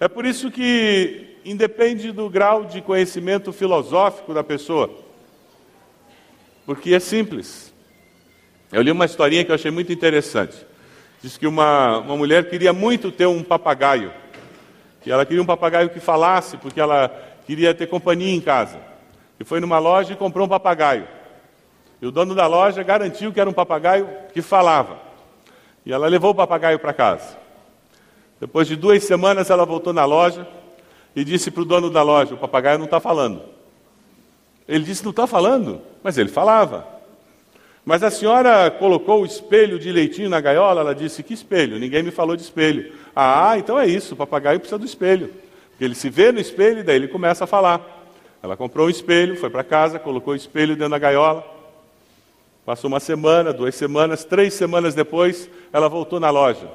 É 0.00 0.08
por 0.08 0.24
isso 0.24 0.50
que 0.50 1.31
independe 1.44 2.12
do 2.12 2.28
grau 2.28 2.64
de 2.64 2.80
conhecimento 2.80 3.52
filosófico 3.52 4.32
da 4.32 4.44
pessoa, 4.44 4.90
porque 6.64 6.94
é 6.94 7.00
simples. 7.00 7.72
Eu 8.70 8.82
li 8.82 8.90
uma 8.90 9.04
historinha 9.04 9.44
que 9.44 9.50
eu 9.50 9.54
achei 9.54 9.70
muito 9.70 9.92
interessante. 9.92 10.56
Diz 11.22 11.36
que 11.36 11.46
uma, 11.46 11.98
uma 11.98 12.16
mulher 12.16 12.48
queria 12.48 12.72
muito 12.72 13.12
ter 13.12 13.26
um 13.26 13.42
papagaio. 13.42 14.12
Que 15.02 15.10
ela 15.10 15.26
queria 15.26 15.42
um 15.42 15.46
papagaio 15.46 15.90
que 15.90 16.00
falasse, 16.00 16.56
porque 16.56 16.80
ela 16.80 17.08
queria 17.46 17.74
ter 17.74 17.86
companhia 17.86 18.34
em 18.34 18.40
casa. 18.40 18.80
E 19.38 19.44
foi 19.44 19.60
numa 19.60 19.78
loja 19.78 20.12
e 20.12 20.16
comprou 20.16 20.46
um 20.46 20.48
papagaio. 20.48 21.06
E 22.00 22.06
o 22.06 22.10
dono 22.10 22.34
da 22.34 22.46
loja 22.46 22.82
garantiu 22.82 23.32
que 23.32 23.40
era 23.40 23.50
um 23.50 23.52
papagaio 23.52 24.08
que 24.32 24.40
falava. 24.40 24.98
E 25.84 25.92
ela 25.92 26.06
levou 26.08 26.30
o 26.30 26.34
papagaio 26.34 26.78
para 26.78 26.92
casa. 26.92 27.36
Depois 28.40 28.66
de 28.66 28.74
duas 28.74 29.04
semanas, 29.04 29.50
ela 29.50 29.64
voltou 29.64 29.92
na 29.92 30.04
loja 30.04 30.46
e 31.14 31.24
disse 31.24 31.50
para 31.50 31.62
o 31.62 31.66
dono 31.66 31.90
da 31.90 32.02
loja: 32.02 32.34
O 32.34 32.38
papagaio 32.38 32.78
não 32.78 32.86
está 32.86 33.00
falando. 33.00 33.42
Ele 34.68 34.84
disse: 34.84 35.04
Não 35.04 35.10
está 35.10 35.26
falando? 35.26 35.80
Mas 36.02 36.18
ele 36.18 36.28
falava. 36.28 36.86
Mas 37.84 38.02
a 38.02 38.10
senhora 38.10 38.70
colocou 38.70 39.22
o 39.22 39.26
espelho 39.26 39.78
de 39.78 39.90
leitinho 39.90 40.30
na 40.30 40.40
gaiola? 40.40 40.80
Ela 40.80 40.94
disse: 40.94 41.22
Que 41.22 41.34
espelho? 41.34 41.78
Ninguém 41.78 42.02
me 42.02 42.10
falou 42.10 42.36
de 42.36 42.42
espelho. 42.42 42.92
Ah, 43.14 43.58
então 43.58 43.78
é 43.78 43.86
isso, 43.86 44.14
o 44.14 44.16
papagaio 44.16 44.58
precisa 44.60 44.78
do 44.78 44.86
espelho. 44.86 45.30
Porque 45.70 45.84
ele 45.84 45.94
se 45.94 46.08
vê 46.08 46.30
no 46.32 46.40
espelho 46.40 46.80
e 46.80 46.82
daí 46.82 46.96
ele 46.96 47.08
começa 47.08 47.44
a 47.44 47.46
falar. 47.46 48.00
Ela 48.42 48.56
comprou 48.56 48.86
um 48.86 48.90
espelho, 48.90 49.36
foi 49.36 49.50
para 49.50 49.62
casa, 49.62 49.98
colocou 49.98 50.32
o 50.32 50.36
espelho 50.36 50.74
dentro 50.74 50.90
da 50.90 50.98
gaiola. 50.98 51.44
Passou 52.64 52.88
uma 52.88 53.00
semana, 53.00 53.52
duas 53.52 53.74
semanas, 53.74 54.24
três 54.24 54.54
semanas 54.54 54.94
depois, 54.94 55.50
ela 55.72 55.88
voltou 55.88 56.20
na 56.20 56.30
loja. 56.30 56.68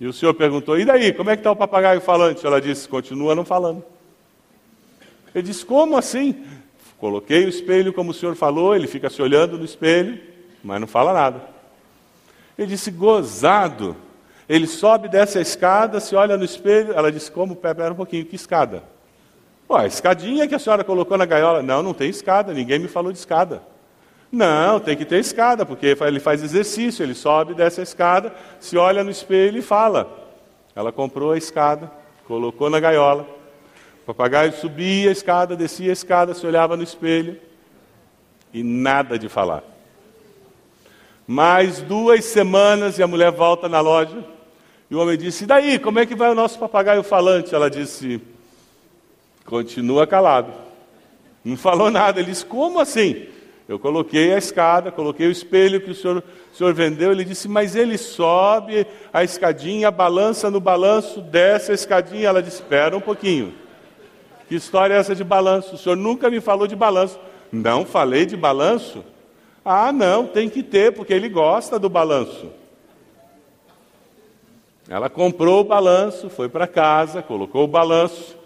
E 0.00 0.06
o 0.06 0.12
senhor 0.12 0.34
perguntou: 0.34 0.78
E 0.78 0.84
daí, 0.84 1.12
como 1.12 1.30
é 1.30 1.36
que 1.36 1.40
está 1.40 1.52
o 1.52 1.56
papagaio 1.56 2.00
falante? 2.00 2.46
Ela 2.46 2.60
disse: 2.60 2.88
Continua 2.88 3.34
não 3.34 3.44
falando. 3.44 3.84
Ele 5.34 5.46
disse: 5.46 5.64
Como 5.64 5.96
assim? 5.96 6.44
Coloquei 7.00 7.46
o 7.46 7.48
espelho 7.48 7.94
como 7.94 8.10
o 8.10 8.14
senhor 8.14 8.36
falou, 8.36 8.76
ele 8.76 8.86
fica 8.86 9.08
se 9.08 9.22
olhando 9.22 9.56
no 9.56 9.64
espelho, 9.64 10.20
mas 10.62 10.78
não 10.78 10.86
fala 10.86 11.14
nada. 11.14 11.40
Ele 12.58 12.66
disse, 12.66 12.90
gozado. 12.90 13.96
Ele 14.46 14.66
sobe, 14.66 15.08
desce 15.08 15.38
a 15.38 15.40
escada, 15.40 15.98
se 15.98 16.14
olha 16.14 16.36
no 16.36 16.44
espelho. 16.44 16.92
Ela 16.92 17.10
disse, 17.10 17.30
como? 17.30 17.56
Pera 17.56 17.90
um 17.90 17.96
pouquinho, 17.96 18.26
que 18.26 18.36
escada? 18.36 18.84
Pô, 19.66 19.76
a 19.76 19.86
escadinha 19.86 20.46
que 20.46 20.54
a 20.54 20.58
senhora 20.58 20.84
colocou 20.84 21.16
na 21.16 21.24
gaiola. 21.24 21.62
Não, 21.62 21.82
não 21.82 21.94
tem 21.94 22.10
escada, 22.10 22.52
ninguém 22.52 22.78
me 22.78 22.88
falou 22.88 23.10
de 23.10 23.18
escada. 23.18 23.62
Não, 24.30 24.78
tem 24.78 24.96
que 24.96 25.04
ter 25.04 25.18
escada, 25.18 25.66
porque 25.66 25.96
ele 26.00 26.20
faz 26.20 26.42
exercício, 26.42 27.02
ele 27.02 27.14
sobe, 27.14 27.54
desce 27.54 27.80
a 27.80 27.82
escada, 27.82 28.32
se 28.60 28.76
olha 28.76 29.02
no 29.02 29.10
espelho 29.10 29.58
e 29.58 29.62
fala. 29.62 30.08
Ela 30.74 30.92
comprou 30.92 31.32
a 31.32 31.38
escada, 31.38 31.90
colocou 32.26 32.70
na 32.70 32.78
gaiola, 32.78 33.26
o 34.02 34.06
papagaio 34.06 34.52
subia 34.52 35.08
a 35.08 35.12
escada, 35.12 35.56
descia 35.56 35.90
a 35.90 35.92
escada, 35.92 36.32
se 36.32 36.46
olhava 36.46 36.76
no 36.76 36.82
espelho 36.82 37.38
e 38.54 38.62
nada 38.62 39.18
de 39.18 39.28
falar. 39.28 39.64
Mais 41.26 41.80
duas 41.80 42.24
semanas 42.24 42.98
e 42.98 43.02
a 43.02 43.06
mulher 43.06 43.32
volta 43.32 43.68
na 43.68 43.80
loja 43.80 44.24
e 44.90 44.94
o 44.94 45.00
homem 45.00 45.16
disse: 45.16 45.44
E 45.44 45.46
daí, 45.46 45.78
como 45.78 46.00
é 46.00 46.06
que 46.06 46.16
vai 46.16 46.30
o 46.30 46.34
nosso 46.34 46.58
papagaio 46.58 47.02
falante? 47.04 47.54
Ela 47.54 47.70
disse: 47.70 48.20
Continua 49.44 50.06
calado. 50.06 50.52
Não 51.44 51.56
falou 51.56 51.90
nada. 51.90 52.18
Ele 52.18 52.30
disse: 52.30 52.44
Como 52.44 52.80
assim? 52.80 53.28
Eu 53.70 53.78
coloquei 53.78 54.34
a 54.34 54.36
escada, 54.36 54.90
coloquei 54.90 55.28
o 55.28 55.30
espelho 55.30 55.80
que 55.80 55.92
o 55.92 55.94
senhor, 55.94 56.24
o 56.52 56.56
senhor 56.56 56.74
vendeu. 56.74 57.12
Ele 57.12 57.24
disse: 57.24 57.46
Mas 57.46 57.76
ele 57.76 57.96
sobe 57.96 58.84
a 59.12 59.22
escadinha, 59.22 59.92
balança 59.92 60.50
no 60.50 60.58
balanço, 60.58 61.20
desce 61.20 61.70
a 61.70 61.74
escadinha. 61.76 62.26
Ela 62.26 62.42
disse: 62.42 62.56
Espera 62.56 62.96
um 62.96 63.00
pouquinho. 63.00 63.54
Que 64.48 64.56
história 64.56 64.94
é 64.94 64.96
essa 64.98 65.14
de 65.14 65.22
balanço? 65.22 65.76
O 65.76 65.78
senhor 65.78 65.94
nunca 65.94 66.28
me 66.28 66.40
falou 66.40 66.66
de 66.66 66.74
balanço. 66.74 67.20
Não 67.52 67.86
falei 67.86 68.26
de 68.26 68.36
balanço? 68.36 69.04
Ah, 69.64 69.92
não, 69.92 70.26
tem 70.26 70.48
que 70.48 70.64
ter, 70.64 70.92
porque 70.92 71.12
ele 71.12 71.28
gosta 71.28 71.78
do 71.78 71.88
balanço. 71.88 72.50
Ela 74.88 75.08
comprou 75.08 75.60
o 75.60 75.64
balanço, 75.64 76.28
foi 76.28 76.48
para 76.48 76.66
casa, 76.66 77.22
colocou 77.22 77.62
o 77.62 77.68
balanço. 77.68 78.36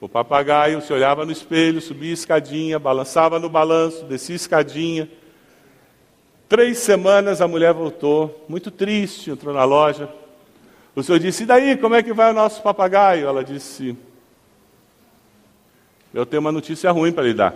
O 0.00 0.08
papagaio 0.08 0.80
se 0.80 0.92
olhava 0.92 1.26
no 1.26 1.32
espelho, 1.32 1.80
subia 1.80 2.12
escadinha, 2.12 2.78
balançava 2.78 3.38
no 3.38 3.48
balanço, 3.48 4.04
descia 4.04 4.36
escadinha. 4.36 5.08
Três 6.48 6.78
semanas 6.78 7.40
a 7.40 7.46
mulher 7.46 7.74
voltou, 7.74 8.44
muito 8.48 8.70
triste, 8.70 9.30
entrou 9.30 9.54
na 9.54 9.64
loja. 9.64 10.08
O 10.96 11.02
senhor 11.02 11.18
disse: 11.18 11.42
E 11.42 11.46
daí, 11.46 11.76
como 11.76 11.94
é 11.94 12.02
que 12.02 12.12
vai 12.12 12.30
o 12.30 12.34
nosso 12.34 12.62
papagaio? 12.62 13.26
Ela 13.26 13.44
disse: 13.44 13.96
eu 16.12 16.26
tenho 16.26 16.40
uma 16.40 16.52
notícia 16.52 16.90
ruim 16.90 17.12
para 17.12 17.24
lhe 17.24 17.34
dar. 17.34 17.54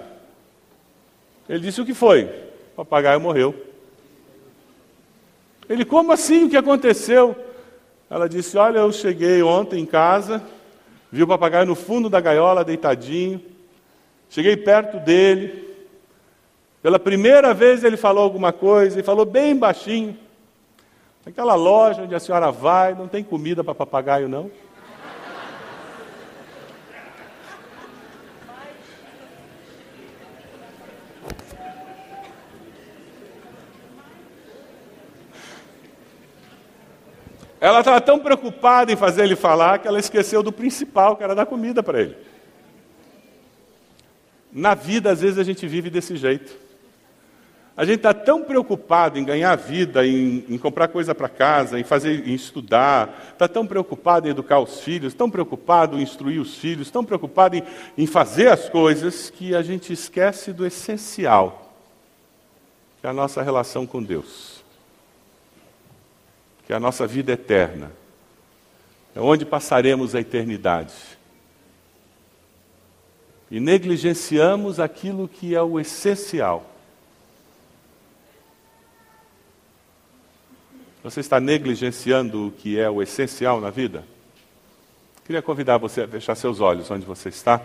Ele 1.48 1.60
disse: 1.60 1.80
O 1.80 1.84
que 1.84 1.94
foi? 1.94 2.24
O 2.72 2.76
papagaio 2.76 3.20
morreu. 3.20 3.54
Ele: 5.68 5.84
Como 5.84 6.12
assim? 6.12 6.44
O 6.44 6.50
que 6.50 6.56
aconteceu? 6.56 7.36
Ela 8.08 8.28
disse: 8.28 8.56
Olha, 8.56 8.78
eu 8.78 8.92
cheguei 8.92 9.42
ontem 9.42 9.82
em 9.82 9.86
casa, 9.86 10.42
vi 11.14 11.22
o 11.22 11.28
papagaio 11.28 11.64
no 11.64 11.76
fundo 11.76 12.10
da 12.10 12.20
gaiola, 12.20 12.64
deitadinho. 12.64 13.40
Cheguei 14.28 14.56
perto 14.56 14.98
dele. 14.98 15.62
Pela 16.82 16.98
primeira 16.98 17.54
vez 17.54 17.84
ele 17.84 17.96
falou 17.96 18.24
alguma 18.24 18.52
coisa, 18.52 18.98
e 18.98 19.02
falou 19.02 19.24
bem 19.24 19.56
baixinho. 19.56 20.18
Aquela 21.24 21.54
loja 21.54 22.02
onde 22.02 22.16
a 22.16 22.18
senhora 22.18 22.50
vai, 22.50 22.94
não 22.94 23.06
tem 23.06 23.22
comida 23.22 23.62
para 23.62 23.76
papagaio, 23.76 24.28
não. 24.28 24.50
Ela 37.64 37.78
estava 37.78 37.98
tão 37.98 38.18
preocupada 38.18 38.92
em 38.92 38.96
fazer 38.96 39.24
ele 39.24 39.34
falar 39.34 39.78
que 39.78 39.88
ela 39.88 39.98
esqueceu 39.98 40.42
do 40.42 40.52
principal, 40.52 41.16
que 41.16 41.24
era 41.24 41.34
dar 41.34 41.46
comida 41.46 41.82
para 41.82 41.98
ele. 41.98 42.14
Na 44.52 44.74
vida, 44.74 45.10
às 45.10 45.22
vezes, 45.22 45.38
a 45.38 45.42
gente 45.42 45.66
vive 45.66 45.88
desse 45.88 46.14
jeito. 46.14 46.54
A 47.74 47.86
gente 47.86 47.96
está 47.96 48.12
tão 48.12 48.42
preocupado 48.42 49.18
em 49.18 49.24
ganhar 49.24 49.56
vida, 49.56 50.06
em, 50.06 50.44
em 50.46 50.58
comprar 50.58 50.88
coisa 50.88 51.14
para 51.14 51.26
casa, 51.26 51.80
em 51.80 51.84
fazer, 51.84 52.28
em 52.28 52.34
estudar, 52.34 53.30
está 53.32 53.48
tão 53.48 53.66
preocupado 53.66 54.28
em 54.28 54.32
educar 54.32 54.60
os 54.60 54.80
filhos, 54.80 55.14
tão 55.14 55.30
preocupado 55.30 55.98
em 55.98 56.02
instruir 56.02 56.42
os 56.42 56.58
filhos, 56.58 56.90
tão 56.90 57.02
preocupado 57.02 57.56
em, 57.56 57.62
em 57.96 58.06
fazer 58.06 58.48
as 58.48 58.68
coisas, 58.68 59.30
que 59.30 59.54
a 59.54 59.62
gente 59.62 59.90
esquece 59.90 60.52
do 60.52 60.66
essencial, 60.66 61.74
que 63.00 63.06
é 63.06 63.10
a 63.10 63.14
nossa 63.14 63.40
relação 63.40 63.86
com 63.86 64.02
Deus, 64.02 64.53
que 66.66 66.72
é 66.72 66.76
a 66.76 66.80
nossa 66.80 67.06
vida 67.06 67.32
eterna, 67.32 67.92
é 69.14 69.20
onde 69.20 69.44
passaremos 69.44 70.14
a 70.14 70.20
eternidade. 70.20 70.94
E 73.50 73.60
negligenciamos 73.60 74.80
aquilo 74.80 75.28
que 75.28 75.54
é 75.54 75.62
o 75.62 75.78
essencial 75.78 76.74
Você 81.04 81.20
está 81.20 81.38
negligenciando 81.38 82.46
o 82.46 82.50
que 82.50 82.80
é 82.80 82.88
o 82.88 83.02
essencial 83.02 83.60
na 83.60 83.68
vida? 83.68 84.02
Queria 85.26 85.42
convidar 85.42 85.76
você 85.76 86.00
a 86.00 86.08
fechar 86.08 86.34
seus 86.34 86.60
olhos 86.60 86.90
onde 86.90 87.04
você 87.04 87.28
está. 87.28 87.60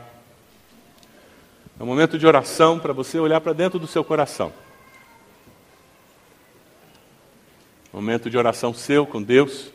É 1.79 1.81
um 1.81 1.85
momento 1.85 2.19
de 2.19 2.27
oração 2.27 2.77
para 2.77 2.91
você 2.91 3.17
olhar 3.17 3.39
para 3.39 3.53
dentro 3.53 3.79
do 3.79 3.88
seu 3.88 4.03
coração. 4.03 4.51
Momento 7.91 8.30
de 8.30 8.38
oração 8.38 8.73
seu 8.73 9.06
com 9.06 9.21
Deus. 9.21 9.71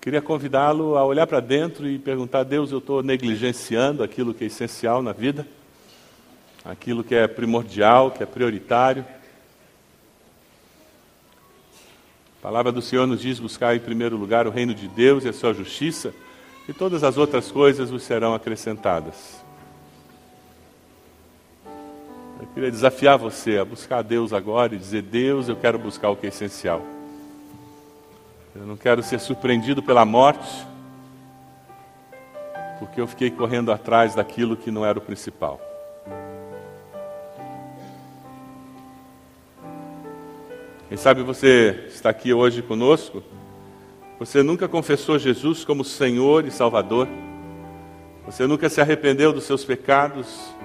Queria 0.00 0.22
convidá-lo 0.22 0.96
a 0.96 1.04
olhar 1.04 1.26
para 1.26 1.40
dentro 1.40 1.88
e 1.88 1.98
perguntar: 1.98 2.44
Deus, 2.44 2.72
eu 2.72 2.78
estou 2.78 3.02
negligenciando 3.02 4.02
aquilo 4.02 4.32
que 4.32 4.44
é 4.44 4.46
essencial 4.46 5.02
na 5.02 5.12
vida? 5.12 5.46
aquilo 6.68 7.02
que 7.02 7.14
é 7.14 7.26
primordial, 7.26 8.10
que 8.10 8.22
é 8.22 8.26
prioritário. 8.26 9.04
A 12.38 12.42
palavra 12.42 12.70
do 12.70 12.82
Senhor 12.82 13.06
nos 13.06 13.22
diz: 13.22 13.40
buscar 13.40 13.74
em 13.74 13.80
primeiro 13.80 14.16
lugar 14.16 14.46
o 14.46 14.50
reino 14.50 14.74
de 14.74 14.86
Deus 14.86 15.24
e 15.24 15.28
a 15.28 15.32
sua 15.32 15.54
justiça, 15.54 16.14
e 16.68 16.72
todas 16.72 17.02
as 17.02 17.16
outras 17.16 17.50
coisas 17.50 17.90
vos 17.90 18.02
serão 18.02 18.34
acrescentadas. 18.34 19.47
Queria 22.58 22.72
desafiar 22.72 23.16
você 23.16 23.56
a 23.56 23.64
buscar 23.64 23.98
a 23.98 24.02
Deus 24.02 24.32
agora 24.32 24.74
e 24.74 24.78
dizer: 24.78 25.02
Deus, 25.02 25.48
eu 25.48 25.54
quero 25.54 25.78
buscar 25.78 26.10
o 26.10 26.16
que 26.16 26.26
é 26.26 26.28
essencial. 26.28 26.82
Eu 28.52 28.66
não 28.66 28.76
quero 28.76 29.00
ser 29.00 29.20
surpreendido 29.20 29.80
pela 29.80 30.04
morte, 30.04 30.66
porque 32.80 33.00
eu 33.00 33.06
fiquei 33.06 33.30
correndo 33.30 33.70
atrás 33.70 34.16
daquilo 34.16 34.56
que 34.56 34.72
não 34.72 34.84
era 34.84 34.98
o 34.98 35.00
principal. 35.00 35.60
Quem 40.88 40.98
sabe 40.98 41.22
você 41.22 41.84
está 41.86 42.10
aqui 42.10 42.34
hoje 42.34 42.60
conosco, 42.60 43.22
você 44.18 44.42
nunca 44.42 44.66
confessou 44.66 45.16
Jesus 45.16 45.64
como 45.64 45.84
Senhor 45.84 46.44
e 46.44 46.50
Salvador, 46.50 47.06
você 48.26 48.48
nunca 48.48 48.68
se 48.68 48.80
arrependeu 48.80 49.32
dos 49.32 49.44
seus 49.44 49.64
pecados, 49.64 50.57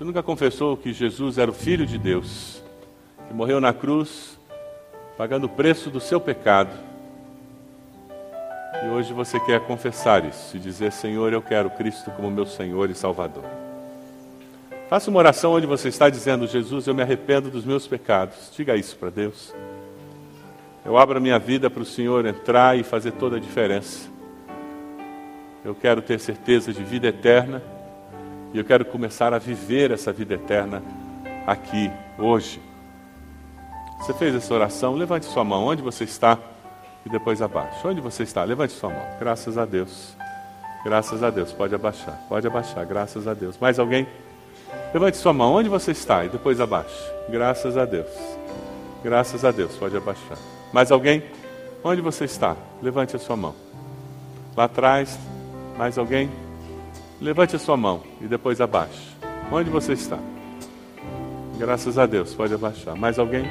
você 0.00 0.04
nunca 0.04 0.22
confessou 0.22 0.78
que 0.78 0.94
Jesus 0.94 1.36
era 1.36 1.50
o 1.50 1.52
Filho 1.52 1.84
de 1.84 1.98
Deus, 1.98 2.62
que 3.28 3.34
morreu 3.34 3.60
na 3.60 3.70
cruz, 3.70 4.38
pagando 5.14 5.44
o 5.44 5.48
preço 5.50 5.90
do 5.90 6.00
seu 6.00 6.18
pecado. 6.18 6.70
E 8.82 8.88
hoje 8.88 9.12
você 9.12 9.38
quer 9.38 9.60
confessar 9.60 10.24
isso 10.24 10.56
e 10.56 10.58
dizer: 10.58 10.90
Senhor, 10.90 11.34
eu 11.34 11.42
quero 11.42 11.68
Cristo 11.68 12.10
como 12.12 12.30
meu 12.30 12.46
Senhor 12.46 12.88
e 12.88 12.94
Salvador. 12.94 13.44
Faça 14.88 15.10
uma 15.10 15.18
oração 15.18 15.52
onde 15.52 15.66
você 15.66 15.88
está 15.88 16.08
dizendo: 16.08 16.46
Jesus, 16.46 16.86
eu 16.86 16.94
me 16.94 17.02
arrependo 17.02 17.50
dos 17.50 17.66
meus 17.66 17.86
pecados. 17.86 18.50
Diga 18.56 18.76
isso 18.76 18.96
para 18.96 19.10
Deus. 19.10 19.54
Eu 20.82 20.96
abro 20.96 21.18
a 21.18 21.20
minha 21.20 21.38
vida 21.38 21.68
para 21.68 21.82
o 21.82 21.84
Senhor 21.84 22.24
entrar 22.24 22.74
e 22.74 22.82
fazer 22.82 23.12
toda 23.12 23.36
a 23.36 23.38
diferença. 23.38 24.08
Eu 25.62 25.74
quero 25.74 26.00
ter 26.00 26.18
certeza 26.18 26.72
de 26.72 26.82
vida 26.82 27.08
eterna 27.08 27.62
e 28.52 28.58
eu 28.58 28.64
quero 28.64 28.84
começar 28.84 29.32
a 29.32 29.38
viver 29.38 29.90
essa 29.90 30.12
vida 30.12 30.34
eterna 30.34 30.82
aqui, 31.46 31.90
hoje. 32.18 32.60
Você 33.98 34.14
fez 34.14 34.34
essa 34.34 34.52
oração? 34.54 34.94
Levante 34.94 35.26
sua 35.26 35.44
mão 35.44 35.66
onde 35.66 35.82
você 35.82 36.04
está 36.04 36.38
e 37.04 37.08
depois 37.08 37.42
abaixo. 37.42 37.86
Onde 37.86 38.00
você 38.00 38.22
está? 38.22 38.42
Levante 38.44 38.72
sua 38.72 38.90
mão. 38.90 39.04
Graças 39.18 39.58
a 39.58 39.64
Deus. 39.64 40.16
Graças 40.84 41.22
a 41.22 41.30
Deus. 41.30 41.52
Pode 41.52 41.74
abaixar. 41.74 42.18
Pode 42.28 42.46
abaixar. 42.46 42.86
Graças 42.86 43.28
a 43.28 43.34
Deus. 43.34 43.58
Mais 43.58 43.78
alguém? 43.78 44.06
Levante 44.92 45.16
sua 45.16 45.32
mão, 45.32 45.54
onde 45.54 45.68
você 45.68 45.92
está? 45.92 46.24
E 46.24 46.28
depois 46.28 46.60
abaixe. 46.60 47.10
Graças 47.28 47.76
a 47.76 47.84
Deus. 47.84 48.08
Graças 49.02 49.44
a 49.44 49.50
Deus, 49.50 49.74
pode 49.76 49.96
abaixar. 49.96 50.36
Mais 50.72 50.92
alguém? 50.92 51.22
Onde 51.82 52.00
você 52.00 52.24
está? 52.24 52.56
Levante 52.82 53.16
a 53.16 53.18
sua 53.18 53.36
mão. 53.36 53.54
Lá 54.56 54.64
atrás, 54.64 55.18
mais 55.78 55.96
alguém? 55.96 56.30
Levante 57.20 57.54
a 57.54 57.58
sua 57.58 57.76
mão 57.76 58.02
e 58.20 58.26
depois 58.26 58.60
abaixe. 58.60 59.10
Onde 59.52 59.68
você 59.68 59.92
está? 59.92 60.18
Graças 61.58 61.98
a 61.98 62.06
Deus, 62.06 62.34
pode 62.34 62.54
abaixar. 62.54 62.96
Mais 62.96 63.18
alguém? 63.18 63.44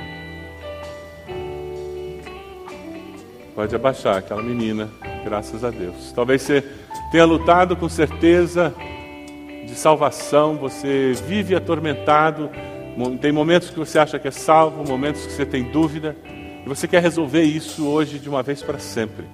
Pode 3.53 3.75
abaixar, 3.75 4.17
aquela 4.17 4.41
menina. 4.41 4.89
Graças 5.23 5.63
a 5.63 5.69
Deus. 5.69 6.11
Talvez 6.13 6.41
você 6.41 6.63
tenha 7.11 7.25
lutado 7.25 7.75
com 7.75 7.87
certeza 7.87 8.73
de 9.67 9.75
salvação, 9.75 10.55
você 10.55 11.13
vive 11.27 11.55
atormentado, 11.55 12.49
tem 13.21 13.31
momentos 13.31 13.69
que 13.69 13.77
você 13.77 13.99
acha 13.99 14.17
que 14.17 14.27
é 14.27 14.31
salvo, 14.31 14.83
momentos 14.83 15.25
que 15.27 15.31
você 15.31 15.45
tem 15.45 15.63
dúvida, 15.63 16.17
e 16.25 16.67
você 16.67 16.87
quer 16.87 17.03
resolver 17.03 17.43
isso 17.43 17.87
hoje 17.87 18.17
de 18.17 18.27
uma 18.27 18.41
vez 18.41 18.63
para 18.63 18.79
sempre. 18.79 19.25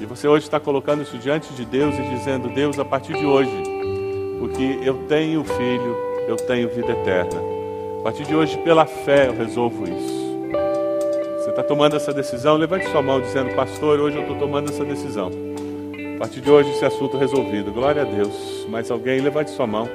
E 0.00 0.04
você 0.04 0.28
hoje 0.28 0.44
está 0.44 0.60
colocando 0.60 1.02
isso 1.02 1.16
diante 1.16 1.52
de 1.54 1.64
Deus 1.64 1.94
e 1.94 2.02
dizendo: 2.02 2.48
Deus, 2.48 2.78
a 2.78 2.84
partir 2.84 3.14
de 3.14 3.24
hoje, 3.24 3.50
porque 4.38 4.78
eu 4.82 4.94
tenho 5.08 5.42
filho, 5.42 5.96
eu 6.28 6.36
tenho 6.36 6.68
vida 6.68 6.92
eterna. 6.92 7.40
A 8.00 8.02
partir 8.02 8.24
de 8.24 8.36
hoje, 8.36 8.58
pela 8.58 8.84
fé, 8.84 9.28
eu 9.28 9.36
resolvo 9.36 9.84
isso. 9.84 10.26
Você 11.38 11.50
está 11.50 11.62
tomando 11.62 11.96
essa 11.96 12.12
decisão? 12.12 12.56
Levante 12.56 12.86
sua 12.90 13.00
mão 13.00 13.20
dizendo: 13.20 13.54
Pastor, 13.54 13.98
hoje 13.98 14.16
eu 14.16 14.22
estou 14.22 14.36
tomando 14.36 14.70
essa 14.70 14.84
decisão. 14.84 15.30
A 16.16 16.18
partir 16.18 16.40
de 16.40 16.50
hoje, 16.50 16.70
esse 16.70 16.84
assunto 16.84 17.16
resolvido. 17.16 17.72
Glória 17.72 18.02
a 18.02 18.04
Deus. 18.04 18.66
Mais 18.68 18.90
alguém, 18.90 19.20
levante 19.20 19.50
sua 19.50 19.66
mão. 19.66 19.88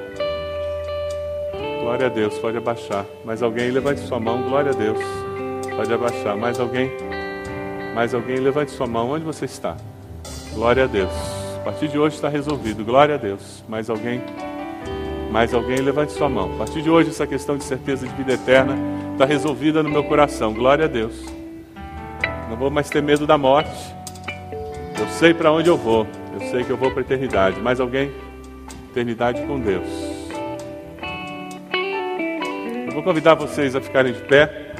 Glória 1.80 2.06
a 2.06 2.10
Deus, 2.10 2.38
pode 2.38 2.56
abaixar. 2.56 3.06
Mais 3.24 3.42
alguém, 3.42 3.70
levante 3.70 4.00
sua 4.00 4.18
mão. 4.18 4.42
Glória 4.42 4.72
a 4.72 4.74
Deus, 4.74 4.98
pode 5.76 5.92
abaixar. 5.92 6.36
Mais 6.36 6.58
alguém? 6.58 6.90
Mais 7.94 8.14
alguém, 8.14 8.38
levante 8.38 8.72
sua 8.72 8.86
mão. 8.86 9.10
Onde 9.10 9.24
você 9.24 9.44
está? 9.44 9.76
Glória 10.54 10.84
a 10.84 10.86
Deus. 10.86 11.12
A 11.56 11.64
partir 11.64 11.88
de 11.88 11.98
hoje 11.98 12.16
está 12.16 12.28
resolvido. 12.28 12.84
Glória 12.84 13.14
a 13.14 13.18
Deus. 13.18 13.64
Mais 13.68 13.88
alguém? 13.88 14.22
Mais 15.30 15.54
alguém, 15.54 15.78
levante 15.78 16.12
sua 16.12 16.28
mão. 16.28 16.54
A 16.54 16.58
partir 16.58 16.82
de 16.82 16.90
hoje, 16.90 17.08
essa 17.08 17.26
questão 17.26 17.56
de 17.56 17.64
certeza 17.64 18.06
de 18.06 18.14
vida 18.14 18.34
eterna 18.34 18.76
está 19.12 19.24
resolvida 19.24 19.82
no 19.82 19.88
meu 19.88 20.04
coração. 20.04 20.52
Glória 20.52 20.84
a 20.84 20.88
Deus. 20.88 21.14
Não 22.50 22.56
vou 22.56 22.70
mais 22.70 22.90
ter 22.90 23.02
medo 23.02 23.26
da 23.26 23.38
morte. 23.38 23.94
Eu 24.98 25.08
sei 25.08 25.32
para 25.32 25.50
onde 25.50 25.70
eu 25.70 25.76
vou. 25.76 26.06
Eu 26.34 26.40
sei 26.50 26.64
que 26.64 26.70
eu 26.70 26.76
vou 26.76 26.90
para 26.90 27.00
a 27.00 27.04
eternidade. 27.04 27.58
Mais 27.60 27.80
alguém? 27.80 28.12
Eternidade 28.90 29.40
com 29.46 29.58
Deus. 29.58 29.88
Eu 32.86 32.92
vou 32.92 33.02
convidar 33.02 33.34
vocês 33.34 33.74
a 33.74 33.80
ficarem 33.80 34.12
de 34.12 34.20
pé. 34.20 34.74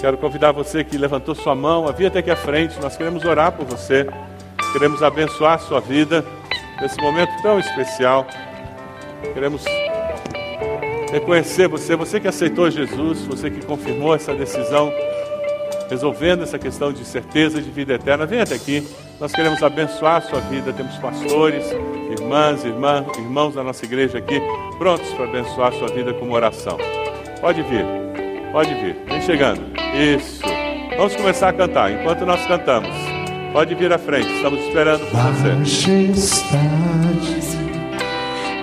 Quero 0.00 0.16
convidar 0.16 0.52
você 0.52 0.82
que 0.82 0.96
levantou 0.96 1.34
sua 1.34 1.54
mão, 1.54 1.86
havia 1.86 2.08
até 2.08 2.20
aqui 2.20 2.30
à 2.30 2.36
frente. 2.36 2.80
Nós 2.80 2.96
queremos 2.96 3.24
orar 3.24 3.52
por 3.52 3.66
você. 3.66 4.06
Queremos 4.72 5.02
abençoar 5.02 5.54
a 5.54 5.58
sua 5.58 5.80
vida 5.80 6.24
nesse 6.80 7.00
momento 7.00 7.30
tão 7.42 7.58
especial. 7.58 8.26
Queremos 9.34 9.64
reconhecer 11.10 11.68
você, 11.68 11.96
você 11.96 12.20
que 12.20 12.28
aceitou 12.28 12.70
Jesus, 12.70 13.24
você 13.24 13.50
que 13.50 13.64
confirmou 13.64 14.14
essa 14.14 14.34
decisão, 14.34 14.92
resolvendo 15.88 16.42
essa 16.42 16.58
questão 16.58 16.92
de 16.92 17.04
certeza 17.04 17.60
de 17.60 17.70
vida 17.70 17.94
eterna. 17.94 18.26
Venha 18.26 18.42
até 18.42 18.54
aqui. 18.54 18.86
Nós 19.18 19.32
queremos 19.32 19.62
abençoar 19.62 20.16
a 20.16 20.20
sua 20.20 20.40
vida. 20.40 20.72
Temos 20.72 20.96
pastores, 20.96 21.64
irmãs, 22.10 22.64
irmãs, 22.64 23.06
irmãos 23.16 23.54
da 23.54 23.64
nossa 23.64 23.84
igreja 23.84 24.18
aqui, 24.18 24.40
prontos 24.78 25.12
para 25.14 25.24
abençoar 25.24 25.68
a 25.68 25.78
sua 25.78 25.88
vida 25.88 26.12
com 26.14 26.26
uma 26.26 26.36
oração. 26.36 26.78
Pode 27.40 27.62
vir, 27.62 27.84
pode 28.52 28.72
vir. 28.74 28.96
Vem 29.06 29.22
chegando. 29.22 29.62
Isso. 29.94 30.42
Vamos 30.96 31.16
começar 31.16 31.48
a 31.48 31.52
cantar. 31.52 31.90
Enquanto 31.90 32.24
nós 32.26 32.44
cantamos, 32.46 33.07
pode 33.52 33.74
vir 33.74 33.92
à 33.92 33.98
frente. 33.98 34.32
Estamos 34.36 34.60
esperando 34.60 35.00
por 35.10 35.20
você. 35.20 35.48
Majestade, 35.48 36.58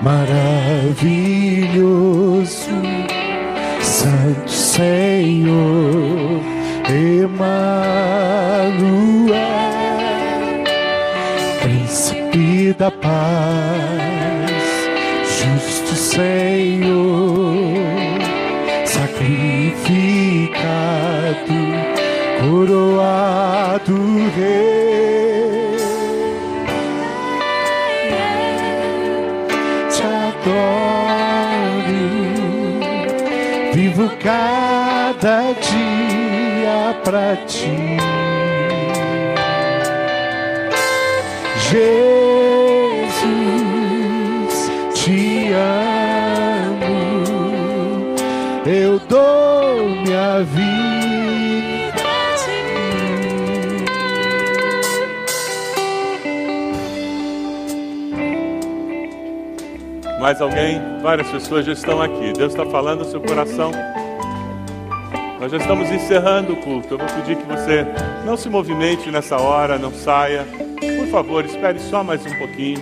maravilhoso 0.01 1.55
Santo 3.81 4.49
Senhor, 4.51 6.41
Emmanuel, 6.89 7.65
Príncipe 11.61 12.75
da 12.77 12.91
paz, 12.91 13.11
justo 15.23 15.95
Senhor, 15.95 17.77
sacrificado, 18.85 19.85
coroado 22.41 23.95
cada 34.09 35.53
dia 35.53 36.95
pra 37.03 37.35
ti. 37.45 37.97
Jesus, 41.69 43.35
te 44.93 45.51
amo, 45.53 46.95
eu 48.65 48.99
dou 49.09 49.89
minha 49.89 50.43
vida 50.43 52.01
a 52.01 52.35
ti. 52.37 52.61
Mais 60.19 60.39
alguém? 60.41 60.94
Várias 61.05 61.29
pessoas 61.29 61.63
já 61.63 61.73
estão 61.73 62.01
aqui. 62.01 62.33
Deus 62.33 62.51
está 62.51 62.65
falando 62.65 63.01
no 63.01 63.05
seu 63.05 63.21
coração. 63.21 63.69
Nós 65.39 65.51
já 65.51 65.57
estamos 65.59 65.91
encerrando 65.91 66.53
o 66.53 66.55
culto. 66.55 66.95
Eu 66.95 66.97
vou 66.97 67.07
pedir 67.07 67.35
que 67.35 67.43
você 67.43 67.85
não 68.25 68.35
se 68.35 68.49
movimente 68.49 69.11
nessa 69.11 69.37
hora, 69.37 69.77
não 69.77 69.93
saia. 69.93 70.47
Por 70.97 71.07
favor, 71.09 71.45
espere 71.45 71.77
só 71.77 72.03
mais 72.03 72.25
um 72.25 72.35
pouquinho. 72.39 72.81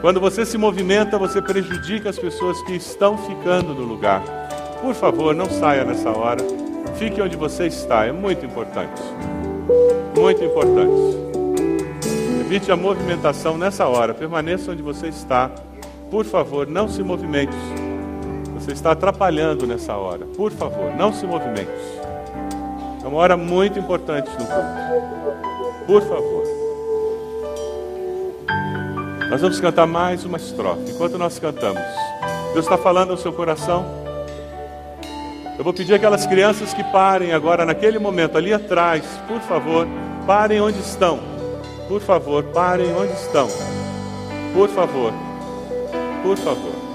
Quando 0.00 0.18
você 0.18 0.44
se 0.44 0.58
movimenta, 0.58 1.16
você 1.16 1.40
prejudica 1.40 2.10
as 2.10 2.18
pessoas 2.18 2.60
que 2.62 2.72
estão 2.72 3.16
ficando 3.16 3.72
no 3.72 3.84
lugar. 3.84 4.20
Por 4.80 4.92
favor, 4.92 5.32
não 5.32 5.48
saia 5.48 5.84
nessa 5.84 6.10
hora. 6.10 6.42
Fique 6.96 7.22
onde 7.22 7.36
você 7.36 7.68
está, 7.68 8.04
é 8.04 8.10
muito 8.10 8.44
importante. 8.44 9.00
Muito 10.18 10.42
importante. 10.42 11.16
Evite 12.40 12.72
a 12.72 12.76
movimentação 12.76 13.56
nessa 13.56 13.86
hora. 13.86 14.12
Permaneça 14.12 14.72
onde 14.72 14.82
você 14.82 15.06
está. 15.06 15.52
Por 16.12 16.26
favor, 16.26 16.66
não 16.66 16.88
se 16.88 17.02
movimente. 17.02 17.56
Você 18.56 18.72
está 18.72 18.92
atrapalhando 18.92 19.66
nessa 19.66 19.96
hora. 19.96 20.26
Por 20.36 20.52
favor, 20.52 20.94
não 20.94 21.10
se 21.10 21.26
movimente. 21.26 21.70
É 23.02 23.08
uma 23.08 23.16
hora 23.16 23.34
muito 23.34 23.78
importante 23.78 24.28
no 24.28 24.44
culto. 24.44 25.86
Por 25.86 26.02
favor. 26.02 26.44
Nós 29.30 29.40
vamos 29.40 29.58
cantar 29.58 29.86
mais 29.86 30.22
uma 30.26 30.36
estrofe. 30.36 30.90
Enquanto 30.90 31.16
nós 31.16 31.38
cantamos, 31.38 31.82
Deus 32.52 32.66
está 32.66 32.76
falando 32.76 33.12
ao 33.12 33.16
seu 33.16 33.32
coração. 33.32 33.82
Eu 35.56 35.64
vou 35.64 35.72
pedir 35.72 35.94
aquelas 35.94 36.26
crianças 36.26 36.74
que 36.74 36.84
parem 36.84 37.32
agora, 37.32 37.64
naquele 37.64 37.98
momento, 37.98 38.36
ali 38.36 38.52
atrás, 38.52 39.02
por 39.26 39.40
favor, 39.40 39.88
parem 40.26 40.60
onde 40.60 40.78
estão. 40.78 41.20
Por 41.88 42.02
favor, 42.02 42.44
parem 42.52 42.94
onde 42.94 43.14
estão. 43.14 43.48
Por 44.52 44.68
favor. 44.68 45.31
Por 46.22 46.36
favor. 46.36 46.92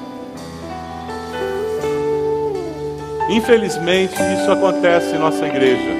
Infelizmente, 3.30 4.14
isso 4.14 4.52
acontece 4.52 5.14
em 5.16 5.20
nossa 5.20 5.46
igreja. 5.46 5.92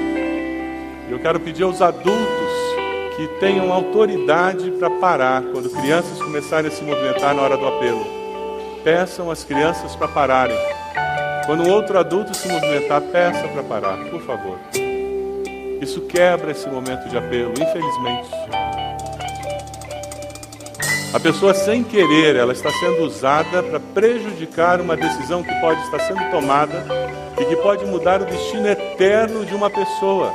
Eu 1.10 1.18
quero 1.18 1.38
pedir 1.38 1.62
aos 1.62 1.82
adultos 1.82 2.48
que 3.16 3.28
tenham 3.40 3.72
autoridade 3.72 4.70
para 4.72 4.88
parar 4.88 5.42
quando 5.42 5.68
crianças 5.70 6.18
começarem 6.18 6.68
a 6.68 6.70
se 6.70 6.82
movimentar 6.82 7.34
na 7.34 7.42
hora 7.42 7.56
do 7.56 7.66
apelo. 7.66 8.06
Peçam 8.82 9.30
as 9.30 9.44
crianças 9.44 9.94
para 9.94 10.08
pararem. 10.08 10.56
Quando 11.44 11.64
um 11.64 11.70
outro 11.70 11.98
adulto 11.98 12.34
se 12.34 12.48
movimentar, 12.48 13.02
peça 13.02 13.46
para 13.48 13.62
parar, 13.62 13.98
por 14.10 14.22
favor. 14.22 14.58
Isso 15.82 16.02
quebra 16.02 16.50
esse 16.50 16.68
momento 16.68 17.08
de 17.08 17.16
apelo, 17.16 17.52
infelizmente. 17.52 18.28
A 21.12 21.18
pessoa, 21.18 21.54
sem 21.54 21.82
querer, 21.82 22.36
ela 22.36 22.52
está 22.52 22.70
sendo 22.70 23.02
usada 23.02 23.62
para 23.62 23.80
prejudicar 23.80 24.78
uma 24.78 24.94
decisão 24.94 25.42
que 25.42 25.54
pode 25.54 25.80
estar 25.84 25.98
sendo 26.00 26.30
tomada 26.30 26.84
e 27.40 27.44
que 27.46 27.56
pode 27.56 27.86
mudar 27.86 28.20
o 28.20 28.26
destino 28.26 28.68
eterno 28.68 29.46
de 29.46 29.54
uma 29.54 29.70
pessoa. 29.70 30.30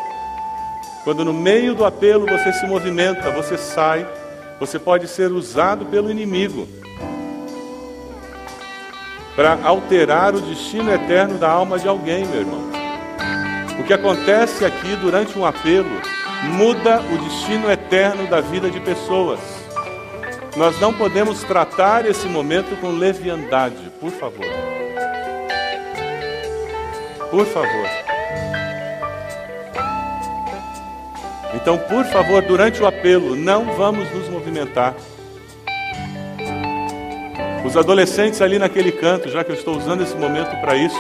Quando 1.04 1.24
no 1.24 1.32
meio 1.32 1.76
do 1.76 1.86
apelo 1.86 2.26
você 2.26 2.52
se 2.54 2.66
movimenta, 2.66 3.30
você 3.30 3.56
sai, 3.56 4.08
você 4.60 4.80
pode 4.80 5.08
ser 5.08 5.32
usado 5.32 5.86
pelo 5.86 6.10
inimigo 6.10 6.68
para 9.36 9.60
alterar 9.64 10.34
o 10.34 10.42
destino 10.42 10.92
eterno 10.92 11.38
da 11.38 11.52
alma 11.52 11.78
de 11.78 11.88
alguém, 11.88 12.26
meu 12.26 12.40
irmão. 12.40 12.64
O 13.80 13.84
que 13.84 13.94
acontece 13.94 14.66
aqui 14.66 14.96
durante 14.96 15.38
um 15.38 15.46
apelo 15.46 16.02
muda 16.46 17.00
o 17.00 17.18
destino 17.30 17.72
eterno 17.72 18.28
da 18.28 18.42
vida 18.42 18.72
de 18.72 18.80
pessoas. 18.80 19.40
Nós 20.56 20.80
não 20.80 20.94
podemos 20.94 21.44
tratar 21.44 22.06
esse 22.06 22.28
momento 22.28 22.80
com 22.80 22.90
leviandade, 22.90 23.92
por 24.00 24.12
favor. 24.12 24.46
Por 27.32 27.46
favor. 27.48 27.90
Então, 31.56 31.78
por 31.78 32.06
favor, 32.06 32.44
durante 32.44 32.82
o 32.84 32.86
apelo, 32.86 33.36
não 33.36 33.74
vamos 33.74 34.12
nos 34.12 34.30
movimentar. 34.30 34.94
Os 37.66 37.76
adolescentes 37.76 38.40
ali 38.40 38.60
naquele 38.60 38.92
canto, 38.92 39.30
já 39.30 39.44
que 39.44 39.52
eu 39.52 39.56
estou 39.56 39.76
usando 39.76 40.04
esse 40.04 40.16
momento 40.16 40.56
para 40.62 40.76
isso, 40.76 41.00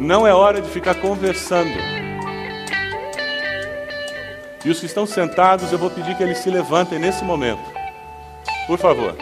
não 0.00 0.26
é 0.26 0.34
hora 0.34 0.60
de 0.60 0.68
ficar 0.68 0.96
conversando. 0.96 1.70
E 4.64 4.70
os 4.70 4.80
que 4.80 4.86
estão 4.86 5.06
sentados, 5.06 5.70
eu 5.70 5.78
vou 5.78 5.90
pedir 5.90 6.16
que 6.16 6.22
eles 6.22 6.38
se 6.38 6.50
levantem 6.50 6.98
nesse 6.98 7.22
momento. 7.22 7.83
Por 8.66 8.78
favor. 8.78 9.14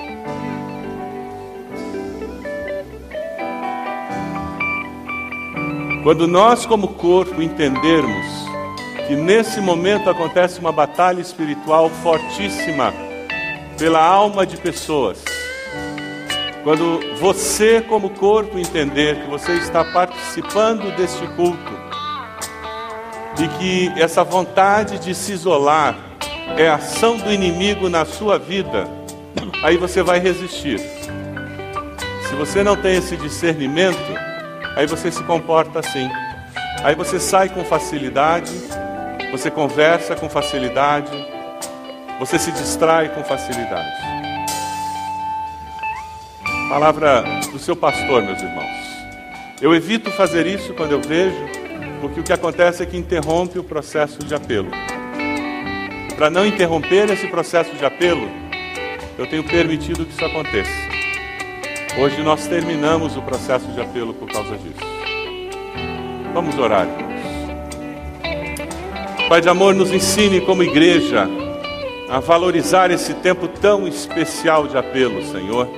Quando 6.03 6.27
nós, 6.27 6.67
como 6.67 6.89
corpo, 6.89 7.41
entendermos 7.41 8.27
que 9.07 9.15
nesse 9.15 9.61
momento 9.61 10.11
acontece 10.11 10.59
uma 10.59 10.73
batalha 10.73 11.21
espiritual 11.21 11.89
fortíssima 11.89 12.93
pela 13.79 14.05
alma 14.05 14.45
de 14.45 14.57
pessoas, 14.57 15.23
quando 16.65 17.01
você, 17.19 17.81
como 17.81 18.11
corpo, 18.11 18.59
entender 18.59 19.23
que 19.23 19.31
você 19.31 19.53
está 19.55 19.85
participando 19.85 20.95
deste 20.97 21.27
culto 21.37 21.73
e 23.41 23.49
que 23.59 24.01
essa 24.01 24.23
vontade 24.23 24.99
de 24.99 25.15
se 25.15 25.33
isolar 25.33 25.97
é 26.57 26.69
ação 26.69 27.17
do 27.17 27.33
inimigo 27.33 27.89
na 27.89 28.05
sua 28.05 28.39
vida, 28.39 28.89
aí 29.63 29.77
você 29.77 30.03
vai 30.03 30.19
resistir. 30.19 30.79
Se 30.79 32.35
você 32.35 32.63
não 32.63 32.77
tem 32.77 32.97
esse 32.97 33.17
discernimento, 33.17 33.99
aí 34.77 34.87
você 34.87 35.11
se 35.11 35.23
comporta 35.25 35.81
assim. 35.81 36.09
Aí 36.83 36.95
você 36.95 37.21
sai 37.21 37.49
com 37.49 37.65
facilidade, 37.65 38.53
você 39.31 39.51
conversa 39.51 40.17
com 40.17 40.29
facilidade, 40.29 41.13
você 42.19 42.39
se 42.39 42.51
distrai 42.53 43.09
com 43.11 43.23
facilidade. 43.23 43.93
Palavra 46.69 47.23
do 47.53 47.59
seu 47.59 47.77
pastor, 47.77 48.23
meus 48.23 48.43
irmãos. 48.43 48.83
Eu 49.61 49.75
evito 49.75 50.11
fazer 50.11 50.47
isso 50.47 50.75
quando 50.75 50.93
eu 50.93 51.01
vejo, 51.01 51.37
porque 52.01 52.19
o 52.19 52.23
que 52.23 52.33
acontece 52.33 52.83
é 52.83 52.87
que 52.87 52.97
interrompe 52.97 53.59
o 53.59 53.63
processo 53.65 54.19
de 54.25 54.35
apelo. 54.35 54.71
Para 56.17 56.31
não 56.31 56.47
interromper 56.47 57.11
esse 57.11 57.29
processo 57.29 57.75
de 57.77 57.85
apelo, 57.85 58.29
eu 59.19 59.27
tenho 59.27 59.45
permitido 59.45 60.05
que 60.05 60.13
isso 60.13 60.25
aconteça. 60.25 60.71
Hoje 61.99 62.23
nós 62.23 62.47
terminamos 62.47 63.17
o 63.17 63.23
processo 63.23 63.67
de 63.73 63.81
apelo 63.81 64.15
por 64.15 64.31
causa 64.31 64.57
disso. 64.57 64.81
Vamos 66.33 66.59
orar, 66.59 66.87
irmãos. 66.87 67.13
Pai 69.29 69.41
de 69.41 69.49
amor, 69.49 69.75
nos 69.75 69.91
ensine 69.93 70.41
como 70.41 70.63
igreja 70.63 71.29
a 72.09 72.21
valorizar 72.21 72.91
esse 72.91 73.15
tempo 73.15 73.49
tão 73.49 73.87
especial 73.87 74.67
de 74.67 74.77
apelo, 74.77 75.23
Senhor. 75.25 75.69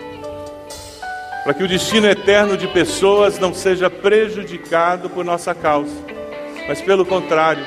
Para 1.43 1.55
que 1.55 1.63
o 1.63 1.69
destino 1.69 2.09
eterno 2.09 2.57
de 2.57 2.67
pessoas 2.69 3.39
não 3.39 3.53
seja 3.53 3.91
prejudicado 3.91 5.11
por 5.11 5.25
nossa 5.25 5.55
causa, 5.55 5.95
mas 6.67 6.81
pelo 6.81 7.05
contrário, 7.05 7.65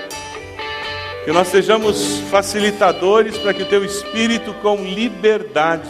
que 1.28 1.34
nós 1.34 1.50
sejamos 1.50 2.20
facilitadores 2.32 3.38
para 3.38 3.54
que 3.54 3.62
o 3.62 3.66
Teu 3.66 3.84
Espírito, 3.84 4.54
com 4.62 4.78
liberdade, 4.78 5.90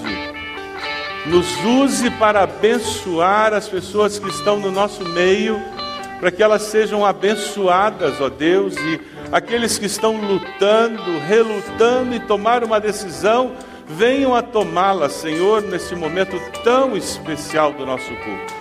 nos 1.28 1.46
use 1.64 2.10
para 2.10 2.42
abençoar 2.42 3.54
as 3.54 3.70
pessoas 3.70 4.18
que 4.18 4.28
estão 4.30 4.60
no 4.60 4.72
nosso 4.72 5.08
meio, 5.10 5.62
para 6.20 6.32
que 6.32 6.42
elas 6.42 6.64
sejam 6.64 7.06
abençoadas, 7.06 8.20
ó 8.20 8.30
Deus, 8.30 8.76
e 8.78 9.00
aqueles 9.32 9.78
que 9.78 9.86
estão 9.86 10.20
lutando, 10.20 11.20
relutando 11.20 12.16
em 12.16 12.20
tomar 12.20 12.64
uma 12.64 12.80
decisão, 12.80 13.52
venham 13.88 14.34
a 14.34 14.42
tomá-la, 14.42 15.08
Senhor, 15.08 15.62
nesse 15.62 15.94
momento 15.94 16.36
tão 16.64 16.98
especial 16.98 17.74
do 17.74 17.86
nosso 17.86 18.08
culto. 18.08 18.57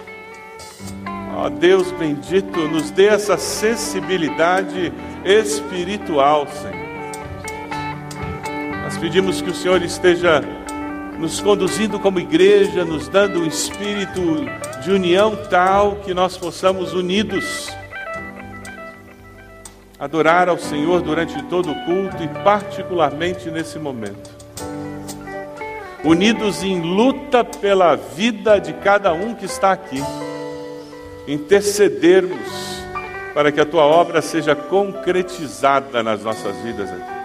Ó 1.39 1.51
Deus 1.51 1.93
bendito, 1.93 2.67
nos 2.67 2.91
dê 2.91 3.09
essa 3.09 3.37
sensibilidade 3.37 4.91
espiritual, 5.23 6.49
Senhor. 6.49 6.87
Nós 8.83 8.97
pedimos 8.97 9.43
que 9.43 9.51
o 9.51 9.55
Senhor 9.55 9.83
esteja 9.83 10.43
nos 11.19 11.39
conduzindo 11.39 12.01
como 12.01 12.19
igreja, 12.19 12.87
nos 12.87 13.07
dando 13.09 13.41
um 13.41 13.47
espírito 13.47 14.47
de 14.83 14.91
união 14.91 15.37
tal 15.51 15.97
que 15.97 16.15
nós 16.15 16.39
possamos 16.39 16.95
unidos 16.95 17.69
adorar 19.99 20.49
ao 20.49 20.57
Senhor 20.57 21.03
durante 21.03 21.43
todo 21.45 21.71
o 21.71 21.85
culto 21.85 22.23
e 22.23 22.29
particularmente 22.43 23.51
nesse 23.51 23.79
momento. 23.79 24.31
Unidos 26.03 26.63
em 26.63 26.81
luta 26.81 27.45
pela 27.45 27.95
vida 27.95 28.59
de 28.59 28.73
cada 28.73 29.13
um 29.13 29.35
que 29.35 29.45
está 29.45 29.73
aqui, 29.73 30.03
intercedermos 31.27 32.77
para 33.35 33.53
que 33.53 33.61
a 33.61 33.67
tua 33.67 33.85
obra 33.85 34.23
seja 34.23 34.55
concretizada 34.55 36.03
nas 36.03 36.23
nossas 36.23 36.57
vidas 36.63 36.91
aqui. 36.91 37.17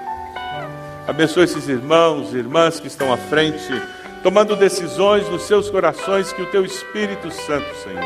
Abençoe 1.07 1.43
esses 1.43 1.67
irmãos 1.67 2.33
e 2.33 2.37
irmãs 2.37 2.79
que 2.79 2.87
estão 2.87 3.11
à 3.11 3.17
frente, 3.17 3.81
tomando 4.21 4.55
decisões 4.55 5.27
nos 5.29 5.43
seus 5.43 5.69
corações, 5.69 6.31
que 6.31 6.41
o 6.41 6.45
teu 6.47 6.63
Espírito 6.63 7.31
Santo, 7.31 7.75
Senhor, 7.83 8.03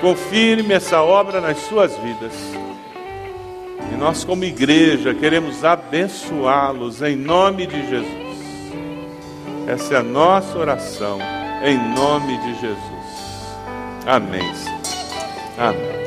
confirme 0.00 0.72
essa 0.72 1.02
obra 1.02 1.40
nas 1.40 1.58
suas 1.58 1.96
vidas. 1.98 2.32
E 3.92 3.96
nós, 3.96 4.24
como 4.24 4.44
igreja, 4.44 5.12
queremos 5.12 5.64
abençoá-los 5.64 7.02
em 7.02 7.16
nome 7.16 7.66
de 7.66 7.88
Jesus. 7.88 8.30
Essa 9.66 9.94
é 9.94 9.96
a 9.98 10.02
nossa 10.02 10.58
oração, 10.58 11.18
em 11.64 11.76
nome 11.94 12.38
de 12.38 12.60
Jesus. 12.60 13.56
Amém. 14.06 14.79
Amém. 15.60 15.99